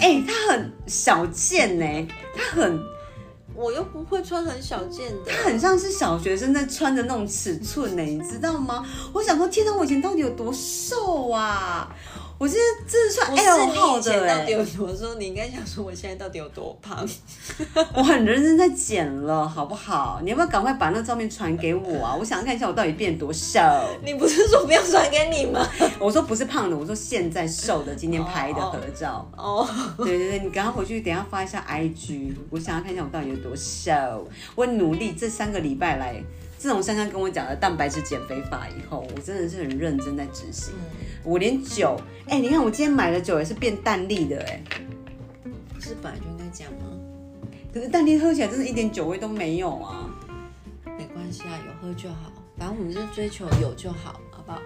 [0.02, 2.93] 哎，它很小件呢，它很。
[3.54, 8.84] 我又不会穿很小件的，它很像是小学生在穿的那种尺寸呢，你知道吗？
[9.12, 11.88] 我想说，天哪，我以前到底有多瘦啊？
[12.36, 15.14] 我现在这是穿 L 号的哎，到底有多瘦？
[15.14, 17.08] 你应该想说我现在到底有多胖？
[17.94, 20.20] 我很认真在减了，好不好？
[20.22, 22.14] 你要不要赶快把那照片传给我啊？
[22.18, 23.60] 我想看一下我到底变多瘦。
[24.04, 25.66] 你不是说不要传给你吗？
[26.00, 29.30] 我说不是胖的，我说现在瘦的，今天拍的合照。
[29.36, 29.66] 哦，
[29.98, 33.92] 对对对，你赶快回去，等下发一下 IG，我想要看一下我到底有多瘦。
[34.56, 36.22] 我努力这三个礼拜来。
[36.64, 40.72] 自从珊珊跟我讲了蛋白质减肥法以后，我真的是很认真在执行。
[41.22, 41.94] 我连酒，
[42.26, 44.62] 哎，你看我今天买的酒也是变淡丽的，哎，
[45.74, 46.86] 不是本来就应该这样吗？
[47.70, 50.08] 可是淡丽喝起来真的一点酒味都没有啊。
[50.86, 54.62] 没关系啊，有喝就好，反正我们就追求有就好，好不好？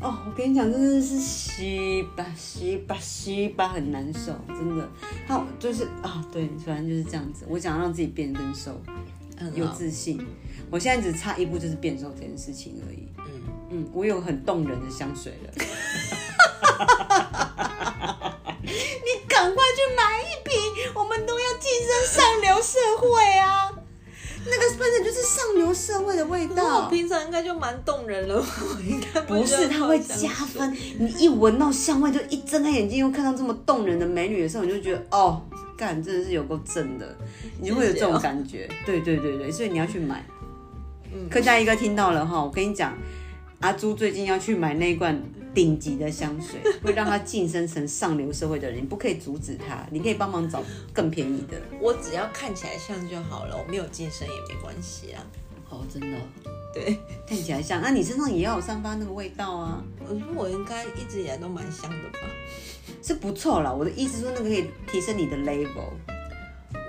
[0.06, 4.86] 哦，我跟你讲，真的是吸吧吸吧吸吧，很难受，真的。
[5.26, 7.46] 好，就是啊，对，反正就是这样子。
[7.48, 8.78] 我想让自己变更瘦，
[9.54, 10.22] 有自信。
[10.70, 13.08] 我现在只差一步就是变瘦这件事情而已。
[13.18, 13.24] 嗯
[13.70, 15.52] 嗯，我有很动人的香水了。
[18.62, 20.54] 你赶快去买一瓶，
[20.94, 21.88] 我们都要晋升
[22.22, 23.70] 上流社会啊！
[24.46, 26.88] 那个喷的就是上流社会的味道。
[26.88, 28.44] 平常应该就蛮动人了，
[28.86, 30.76] 应该不是，它会加分。
[30.98, 35.42] 你一闻到香味，就一睁开眼睛又看到这么动人的美女的时候，你就觉得哦，
[35.76, 37.16] 干真的是有够正的，
[37.58, 38.70] 你就会有这种感觉。
[38.84, 40.24] 对对对对，所以你要去买。
[41.30, 42.96] 客家一哥听到了哈，我跟你讲，
[43.60, 45.22] 阿朱最近要去买那罐
[45.54, 50.62] 顶级的香水，会让他晋升成上流社会的人，你不可以阻止他，你可以帮忙找
[50.92, 51.56] 更便宜的。
[51.80, 55.24] 我只要看起来像就好了，我没有晋升也没关系啊。
[55.70, 56.18] 哦，真的，
[56.72, 59.82] 对，看起来像，那你身上也要有散发那个味道啊。
[60.00, 62.18] 我说我应该一直以来都蛮香的吧？
[63.02, 65.90] 是不错啦，我的意思说那个可以提升你的 label。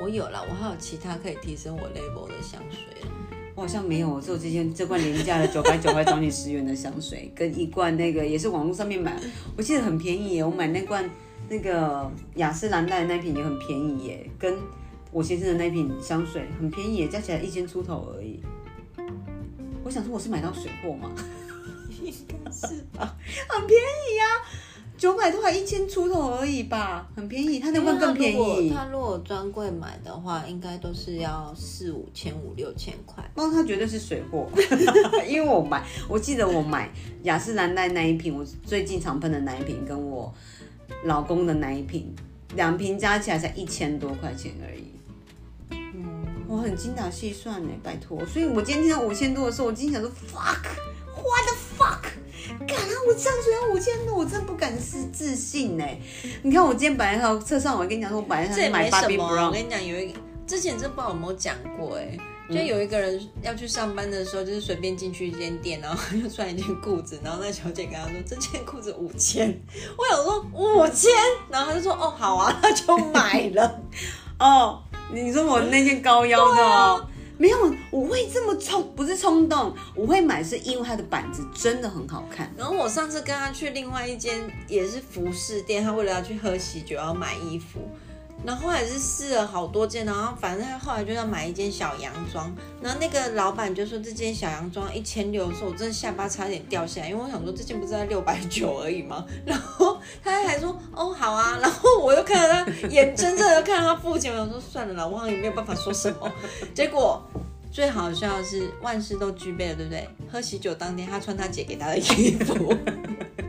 [0.02, 3.10] 我有了，我还有其他可以提升我 label 的香水。
[3.56, 9.18] 我好像没有，只有这件这罐廉价的九百九块找你十元的香水，跟一罐那个也是网络上面买，
[9.56, 10.43] 我记得很便宜耶。
[10.43, 11.10] 我买那罐
[11.47, 14.58] 那个雅诗兰黛的那瓶也很便宜耶，跟
[15.10, 18.41] 我先生的那瓶香水很便宜，加起来一千出头而已。
[19.86, 21.10] 我想说我是买到水货吗？
[22.03, 23.16] 应该是吧，
[23.47, 24.26] 很便宜呀。
[24.98, 27.60] 九百多块，一千出头而已吧，很便宜。
[27.60, 28.70] 他那罐更便宜。
[28.70, 33.24] 他如果专柜买的话，应该都是要四五千、五六千块。
[33.36, 34.50] 那他绝对是水货，
[35.28, 36.89] 因为我买，我记得我买
[37.24, 40.34] 雅诗兰黛那一瓶，我最近常喷的那一瓶，跟我
[41.04, 42.16] 老公的那一瓶，
[42.56, 44.86] 两瓶加起来才一千多块钱而已。
[45.72, 48.26] 嗯，我很精打细算呢，拜托。
[48.26, 52.25] 所以我今天听到五千多的时候，我今天想说，fuck，what the fuck。
[52.68, 52.91] 敢啊！
[53.08, 55.86] 我这样子要五千多，我真的不敢是自信呢。
[56.41, 59.48] 你看我今天本来要车上，我跟你讲说，我本来想买 Barbie Brown。
[59.48, 60.14] 我跟你讲，有一
[60.48, 62.18] 之前真不知道有没有讲过哎，
[62.50, 69.60] 就有一个人要去上班的时候，就是随便进去一间店，然后就穿一件裤子，然后那小姐跟他说这件裤子五千，
[69.98, 71.12] 我想说五千，
[71.50, 73.82] 然后他就说哦好啊，他就买了。
[74.39, 77.08] 哦，你说我那件高腰的。
[77.38, 77.58] 没有，
[77.92, 82.54] 我会这么冲，不是冲动，我会买是因为它的板子真的很好看。
[82.58, 87.90] 然后我上次跟他去另外一间也是服饰店，他为了要去喝喜酒要买衣服，
[88.44, 99.26] 然后后来是试了好多件，然后反正他后来就要买一件小洋装，然后那个老板就说这件小洋装一千六的时候，我真的下巴差点掉下来，因为我想说这件不是在六百九而已吗？
[99.46, 106.32] 然后他还说哦好啊，然后我又看到他眼睁睁的看到他付钱，我说算了啦，我好像也没有办法说什么。
[106.74, 107.22] 结果
[107.76, 110.08] 最好笑的是万事都具备了，对不对？
[110.32, 112.54] 喝喜酒当天，他穿他姐给他的衣服。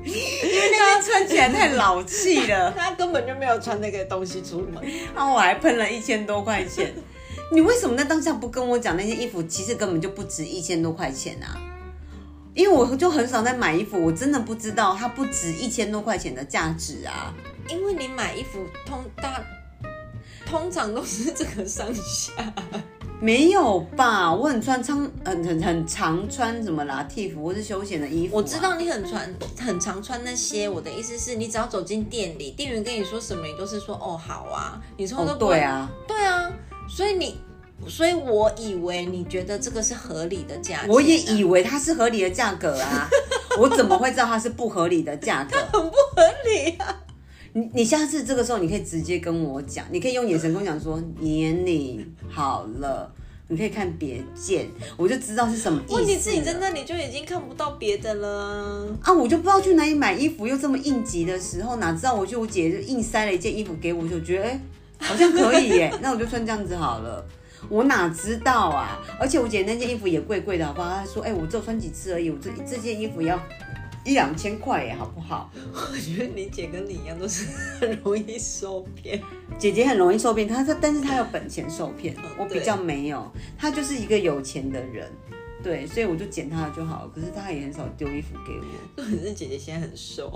[0.05, 4.83] 因为那个穿起来太老气了， 他根本就没有穿那个东西出门，
[5.15, 6.93] 然后我还喷了一千多块钱。
[7.53, 11.57] 你为什么在当下不跟我讲那件衣服其实根本就不值一千多块钱啊？
[12.53, 17.33] 因为我就很少在买衣服，我真的不知道它不值一千多块钱的价值啊。
[17.71, 19.41] 因为你买衣服通大
[20.45, 22.33] 通常都是这个上下。
[23.21, 24.33] 没有吧？
[24.33, 28.37] 我很穿长，很很很常穿什么啦，T 服或是休闲的衣服。
[28.37, 30.69] 我知道你很穿，很常穿那些。
[30.69, 34.81] 我的意思是你只要走进店里，店员跟你说什么，你都是说哦好啊。
[34.97, 36.53] 你从头都对啊，对啊。
[36.89, 37.41] 所以你，
[37.89, 40.93] 所以我以为你觉得这个是合理的价格。
[40.93, 43.09] 我也以为它是合理的价格啊。
[43.59, 45.57] 我怎么会知道它是不合理的价格？
[45.73, 47.03] 很不合理啊。
[47.57, 53.11] 你你下次这个时候，你可以直接跟我讲，你可以用眼神跟我讲说年龄好了，
[53.49, 55.95] 你可以看别见，我就知道是什么意思。
[55.95, 59.11] 问题是你在那里就已经看不到别的了啊！
[59.11, 64.61] 我就不知道去哪里买衣服，又这么应急的时候，哪知道我就我姐就硬塞了一件衣服给我，就觉得哎
[64.99, 67.27] 好像可以耶， 那我就穿这样子好了。
[67.71, 69.01] 我哪知道啊！
[69.19, 70.91] 而且我姐那件衣服也贵贵的，好不好？
[70.91, 73.41] 她说哎，我只有穿几次而已，我这这件衣服要。
[74.07, 75.51] 一两千块耶，好不好？
[75.75, 77.47] 我觉得你姐跟你一样，都是
[77.81, 79.21] 很容易受骗。
[79.59, 83.29] 姐姐很容易受骗，她她，但是她有本钱受骗，我比较没有。
[83.59, 85.11] 她就是一个有钱的人，
[85.61, 87.11] 对，所以我就捡她的就好了。
[87.13, 89.03] 可是她也很少丢衣服给我。
[89.03, 90.33] 可是姐姐现在很瘦，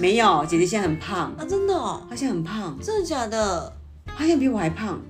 [0.00, 3.72] 没有，姐姐现在很胖啊，真的哦，她现在很胖，真的假的？
[4.04, 5.00] 她现在比我还胖。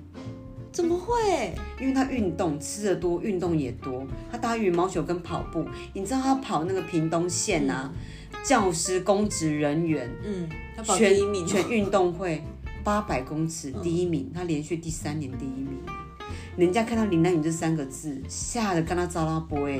[0.73, 1.53] 怎么会？
[1.79, 4.03] 因为他运动吃的多，运动也多。
[4.31, 5.63] 他打羽毛球跟跑步，
[5.93, 7.93] 你知道他跑那个屏东县啊，
[8.43, 10.49] 教师公职人员，嗯，
[10.97, 11.15] 全
[11.45, 12.41] 全运动会
[12.83, 15.77] 八百公尺第一名，他连续第三年第一名。
[16.55, 19.79] 人家看到林丹宇这三个字，吓得跟他招拉波哎。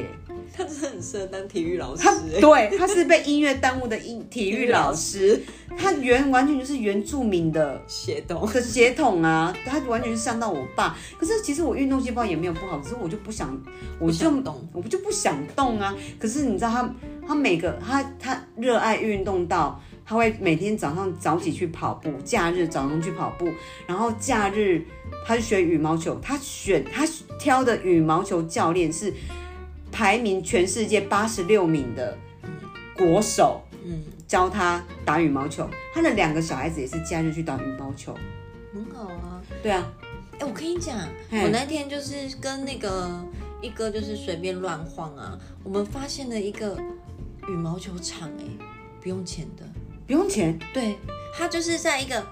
[0.55, 2.03] 他真的很适合当体育老师。
[2.41, 5.39] 对，他是被音乐耽误的音体育老师。
[5.77, 10.97] 他原完全就是原住民的血统的血统啊，他完全是像到我爸。
[11.19, 13.55] 可是其实我运动细胞也没有不好，只是我就不想，
[13.99, 15.95] 我就动，我不就不想动啊。
[16.19, 16.95] 可是你知道他，
[17.27, 23.47] 他每个他他热爱运动到他会每天早上早起去跑步，假日早上去跑步，
[23.87, 24.85] 然后假日
[25.25, 27.07] 他就学羽毛球，他选他
[27.39, 29.13] 挑的羽毛球教练是。
[29.95, 32.17] 排名全世界八十六名的
[32.97, 35.69] 国手，嗯，教他打羽毛球。
[35.93, 38.17] 他的两个小孩子也是假日去打羽毛球，
[38.73, 39.39] 很好啊。
[39.61, 39.93] 对啊，
[40.39, 40.97] 哎，我跟你讲，
[41.29, 43.23] 我那天就是跟那个
[43.61, 46.75] 一哥就是随便乱晃啊，我们发现了一个
[47.47, 48.65] 羽毛球场，哎，
[48.99, 49.63] 不用钱的，
[50.07, 50.57] 不用钱。
[50.73, 50.97] 对，
[51.37, 52.25] 他就是在一个。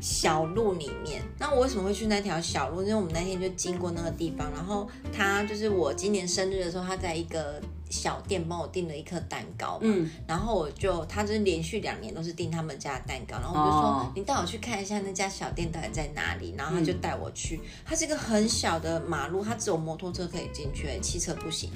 [0.00, 2.82] 小路里面，那我为什么会去那条小路？
[2.82, 21.70] 因为我们那天就经过那个地方，然后他就是我今年生日的时候，他在一个小店帮我订了一颗蛋糕嘛，嗯，然后我就他就是连续两年都是订他们家的蛋糕，然后我就说你带我去看一下那家小店到底在哪里，然后他就带我去，它是一个很小的马路，它只有摩托车可以进去，汽车不行，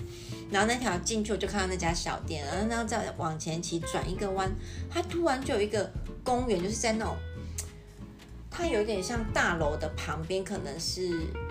[0.51, 4.49] 然后那条进去我就看到那家小店，然后再往前骑转一个弯，
[4.89, 5.91] 它突然就有一个
[6.23, 7.17] 公园，就是在那种。
[8.53, 11.09] 它有点像大楼的旁边，可能是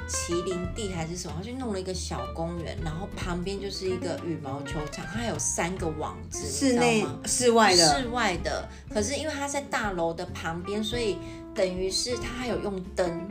[0.08, 8.70] 麒麟地还是什么，他就弄了一个小公园，然后旁边就是一个羽毛球场，它有三个网子，室内、室外的，室外的。
[8.94, 11.18] 可是因为它在大楼的旁边，所以
[11.56, 13.28] 等于是它还有用灯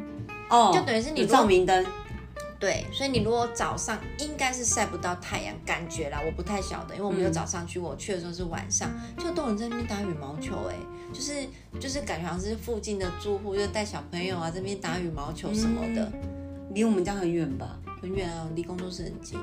[0.48, 1.86] 哦，就等于是你照明灯。
[2.60, 10.76] 对，所以你如果早上应该是晒不到太阳，感觉啦，我不太晓得，因为我没有早上去，我去的时候是晚上，就都有人在那边打羽毛球，哎，
[11.10, 11.32] 就是
[11.80, 16.12] 就是感觉好像是附近的住户就带小朋友啊这边打羽毛球什么的，
[16.74, 17.78] 离我们家很远吧？
[18.02, 19.38] 很远啊，离工作室很近。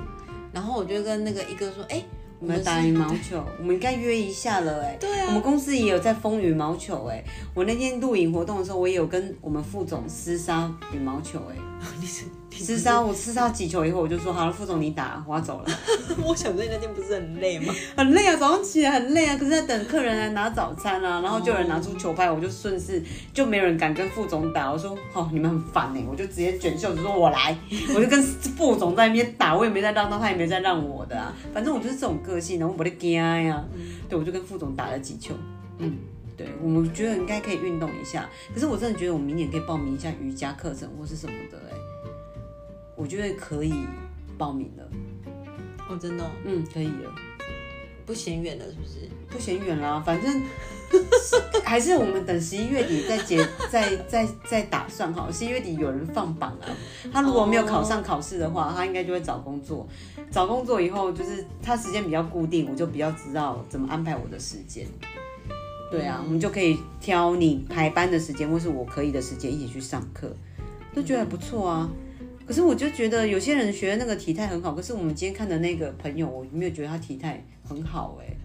[0.54, 2.04] 然后我就跟那个一哥说，哎。
[2.40, 4.96] 我们打羽毛球， 我们应该约一下了哎。
[5.00, 5.26] 对啊。
[5.30, 7.24] 我们公司也有在封羽毛球哎。
[7.56, 11.56] 我那天录影活动的时候，我也有跟我们副总厮杀羽毛球哎。
[12.00, 12.26] 你是
[12.90, 15.66] 我厮杀几球以后，我就说好了，副总你打，我要走了。
[16.26, 17.72] 我想说你那天不是很累吗？
[17.96, 24.72] 很累啊，早上起来很累啊，可是在等客人来拿早餐啊，然后就有人拿出球拍，我就顺势就没有人敢跟副总打。
[24.72, 27.56] 我说哦，你们很烦哎，我就直接卷袖子说我来，
[27.96, 33.64] 我就跟副总在那边打，我也没在让他，他也没在让我的啊，反正我就是这种个性，然后我不得惊呀。
[34.10, 35.36] 对，我就跟副总打了几球，
[35.78, 35.96] 嗯。
[36.38, 38.30] 对，我们觉得应该可以运动一下。
[38.54, 41.76] 可是我真的觉得我明年可以报名一下瑜伽课程或是什么的，哎，
[42.96, 43.74] 我觉得可以
[44.38, 44.88] 报名了。
[45.90, 46.24] 哦，真的？
[46.46, 47.14] 嗯，可以了。
[48.06, 49.10] 不嫌远了，是不是？
[49.30, 50.42] 不嫌远啦，反正
[51.66, 55.28] 还是我们等十一月底再结， 再再再打算哈。
[55.30, 56.68] 十一月底有人放榜啊，
[57.12, 59.86] 他如果没有考上考试的话，他应该就会找工作。
[60.32, 64.88] 找工作以后，就是他时间比较固定，我就比较知道怎么安排我的时间。
[65.90, 70.30] 对啊，我们就可以挑你排班的时间，或是我可以的时间一起去上课，
[70.94, 71.90] 都觉得不错啊。
[72.46, 78.36] 可是我就觉得有些人学的那个体态很好，可是我们今天看的那个朋友，我没有觉得他体态很好哎。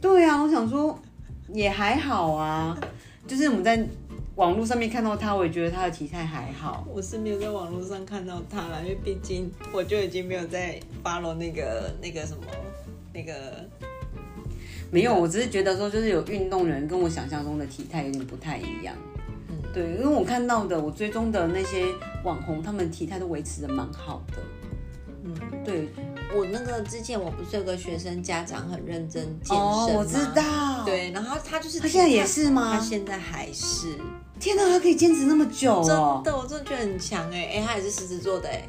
[0.00, 0.98] 对啊，我想说
[1.52, 2.78] 也还好啊，
[3.26, 3.86] 就是我们在
[4.36, 6.86] 网络上面看到他，我也觉得他的体态还好。
[6.90, 12.42] 我是没有在网络上看到他了，因为毕竟我就已经没有在 follow 那个那个什么
[13.12, 13.68] 那个。
[14.94, 18.94] 没有，我只是觉得说，就是有运动人跟我想象中的体态有点不太一样。
[19.48, 21.86] 嗯，对，因为我看到的，我追踪的那些
[22.22, 24.38] 网红，他们体态都维持的蛮好的。
[25.24, 25.34] 嗯，
[25.64, 25.88] 对。
[26.32, 29.86] 我那个之前我不是有个学生家长很认真健身吗？
[29.86, 30.84] 我知道。
[30.84, 32.76] 对，然后他就是他现在也是吗？
[32.78, 33.98] 他现在还是。
[34.38, 36.22] 天哪，他可以坚持那么久哦！
[36.24, 38.62] 真的，我真的觉得很强哎哎，他也是狮子座的哎。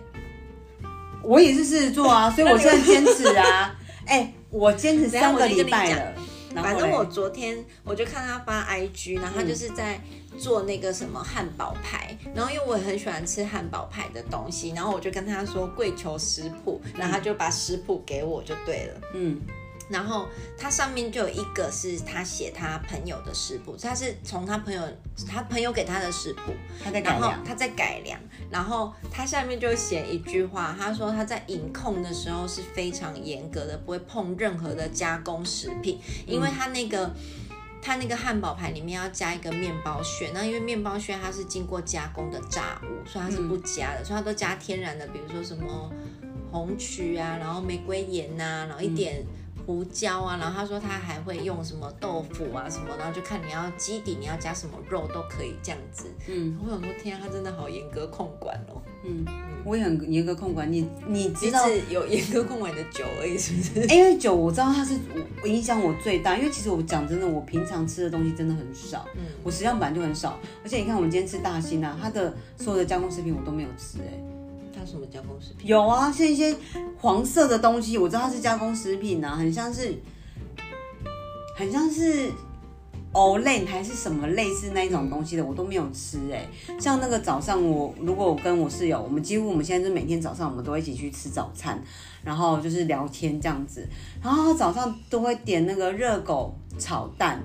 [1.21, 3.75] 我也是狮子座啊，所以我现在坚持啊。
[4.07, 6.13] 哎，我坚持三个礼拜了。
[6.55, 9.99] 反正我昨天我就看他发 IG，然后他就是在
[10.37, 19.01] 做那个什么汉堡排，然后因为我很喜欢吃汉堡排的东西，然后我就跟他说跪求食谱，然后他就把食谱给我就对了。
[19.13, 19.41] 嗯。
[19.89, 20.27] 然后
[20.57, 24.81] 它上面就有一个是他写他朋友的食谱，他是从他朋友
[25.27, 26.51] 他朋友给他的食谱，
[26.83, 28.19] 他在改良，他在改良。
[28.49, 37.11] 然后他下面就写一句话，他说他在饮控的时候是非常严格的，不会碰任何的加工食品，因为他那个
[37.81, 45.91] 他那个汉堡排里面要加一个面包屑，那因为面包屑它是经过加工的炸物，所以它是不加的，所以它都加天然的，比如说什么
[46.51, 49.23] 红曲啊，然后玫瑰盐呐，然后一点。
[49.65, 56.05] 胡椒啊，然后他说他还会用什么豆腐啊什么，然后就看你要基底你要加什么肉都可以这样子。
[56.27, 58.81] 嗯，我想说天啊，他真的好严格控管哦。
[59.03, 59.25] 嗯，
[59.63, 63.87] 我也很严格控管你，你知道有严格控管的酒而已是不是？
[63.95, 64.97] 因为酒我知道它是
[65.41, 69.05] 我影响我最大，因为其实我讲真的，我平常吃的东西真的很少。
[69.15, 74.34] 嗯，我食量本来就很少，而且你看我们今天吃大兴啊，它的所有的加工食品我都没有吃哎。
[74.83, 75.69] 什么加工食品？
[75.69, 76.55] 有啊，像一些
[76.97, 79.95] 黄色的东西，我知道它是加工食品啊，很像是，
[81.55, 82.31] 很像是
[83.13, 86.47] Olay 还是什么类似那一种东西的，我都没有吃哎。
[86.79, 91.79] 像那个早上，我如果我跟我室友，我们几乎我们现在是每天早上我们都一起去吃早餐，
[92.23, 93.87] 然后就是聊天这样子，
[94.23, 97.41] 然后早上都会点那个热狗炒蛋。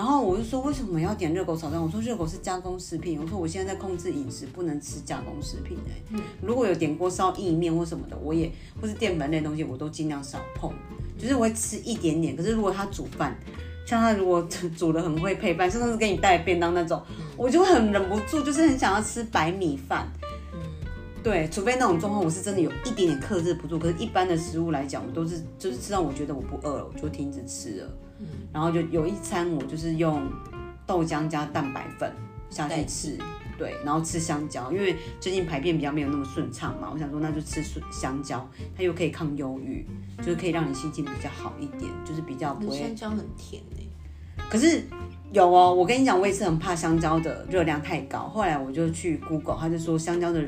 [0.00, 1.78] 然后我就说为什么要点热狗炒蛋？
[1.78, 3.20] 我说热狗是加工食品。
[3.20, 6.18] 我说我现在在控制饮食，不能吃加工食品哎。
[6.40, 10.72] 如果有点锅烧意面或什么的，我也或是淀粉类东西，我都尽量少碰。
[11.18, 12.34] 就是我会吃一点点。
[12.34, 13.36] 可是如果他煮饭，
[13.84, 14.40] 像他如果
[14.74, 17.02] 煮的很会配饭，甚至是给你带便当那种，
[17.36, 20.10] 我就很忍不住，就是很想要吃白米饭。
[21.22, 23.78] 对，除非那种状况，我是真的有一点点克制不住。
[23.78, 27.90] 可是，一般的食物来讲，我都是就是吃到我觉得我不饿了，我就停止吃了。
[28.20, 30.30] 嗯，然后就有一餐我就是用
[30.86, 32.12] 豆浆加蛋白粉
[32.50, 33.18] 下去吃，
[33.58, 39.86] 对，然后吃香蕉，因为最近排便比较没有那么顺畅嘛，我想说那就吃香蕉，它又可以抗忧郁，
[40.18, 42.78] 就是可以让你心情比较好一点，就是比较不会。
[42.78, 43.88] 香蕉很甜诶，
[44.48, 44.84] 可是。
[45.32, 48.28] 有哦，我跟你讲，我也是很怕香蕉的热量太高。
[48.28, 50.42] 后来我就去 Google，他就说香蕉的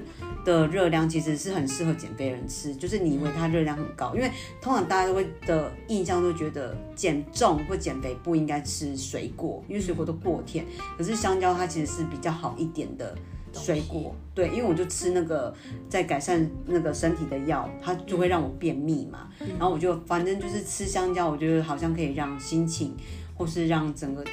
[0.45, 4.28] 的热量其实是很适合减肥人吃，就是你以为它热量很高，因为
[4.61, 10.66] 通常大家都会的印象都觉得减重或减肥不应该吃水果，因为水果都过甜。
[10.99, 13.14] 可是香蕉它其实是比较好一点的
[13.53, 15.55] 水果，对，因为我就吃那个
[15.89, 19.28] 在改善那个身体的药，它就会让我便秘嘛。
[19.59, 22.97] 然后我就反正就是吃香蕉，我觉得好像可以让心情。
[23.35, 24.30] 或是让整个的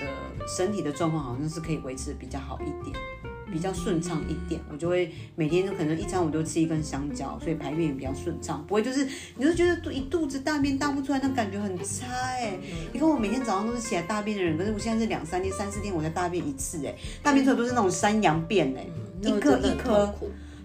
[0.48, 2.96] 身体的状况好像是可以维持比较好一点，
[3.52, 4.62] 比较顺畅一点。
[4.72, 12.58] 我就会每天都可能一餐我都吃一根香蕉，所以排便也比较顺畅，不会就是你就觉得一肚子大便大不出来，那感觉很差哎。
[12.92, 16.94] 你看我每天早上都是起来大便的人，可是我现在是两三天、三四天我才大便一次哎，
[17.24, 18.86] 大便出来都是那种山羊便哎，
[19.22, 20.14] 一颗一颗，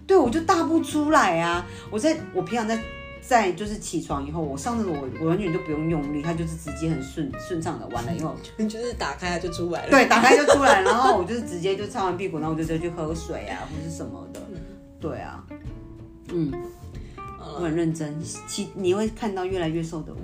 [0.05, 1.65] 对我就大不出来啊。
[1.89, 2.79] 我在我平常在。
[3.27, 9.91] 在就是起床以后，我上厕所我我完全就不用用力，它就是直接很顺顺畅的完了以后， 就是打开它就出来了。
[9.91, 14.41] 对，打开就出来，然后我就是直接就擦完屁股，然后我就直接去喝水啊，或是什么的。
[14.99, 15.43] 对啊，
[16.31, 16.51] 嗯，
[17.55, 18.15] 我很认真。
[18.47, 20.19] 其你会看到越来越瘦的我。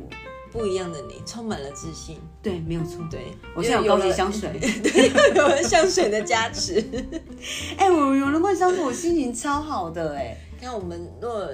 [0.51, 2.17] 不一样的你，充满了自信。
[2.43, 3.01] 对，没有错。
[3.09, 4.51] 对，我现在有高级香水，
[4.83, 6.75] 对，有了香水的加持。
[7.77, 10.35] 哎，我有了罐香水，我心情超好的哎。
[10.59, 11.49] 看我们若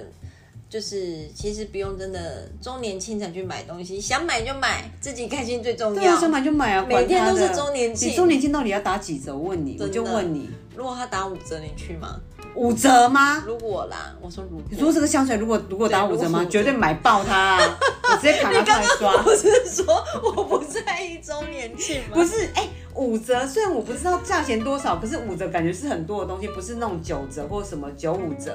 [0.69, 6.01] 就是其实不用真的周年庆才去买东西，想买就买，自己开心最重要。
[6.01, 8.09] 对啊，想买就买啊，每天都是周年庆。
[8.09, 9.33] 你周年庆到底要打几折？
[9.35, 12.19] 我问你，我就问你，如果他打五折，你去吗？
[12.55, 13.43] 五折吗？
[13.45, 16.45] 如果啦，我说如果你说这个香水如果如果打五折吗？
[16.49, 17.57] 绝对买爆它，
[18.03, 19.15] 我直接砍它来刷。
[19.23, 22.15] 不是说我不在意周年庆吗？
[22.15, 28.53] 不是，哎，五折虽然我不知道价钱多少，可是五折感觉是很多的东西，不是那种九折或什么九五折。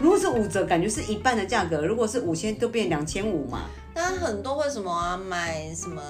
[0.00, 3.62] 如果是五折，感觉是一半的价格；如果是五千，就变两千五嘛。
[3.94, 5.16] 那很多为什么啊？
[5.16, 6.02] 买什么？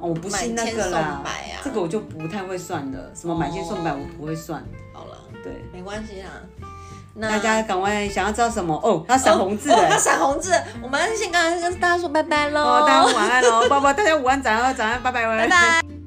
[0.00, 1.22] 我不信那个啦，
[1.62, 3.10] 这个我就不太会算了。
[3.14, 4.64] 什么买千送百，我不会算。
[4.92, 6.30] 好了，对，没关系啦。
[7.20, 9.04] 大家赶快想要知道什么哦？
[9.06, 10.52] 他闪红字，他闪红字。
[10.82, 12.86] 我们先刚刚跟大家说拜拜喽。
[12.86, 15.97] 大家晚安喽，拜拜，大家午安、早安、早安，拜拜，拜拜。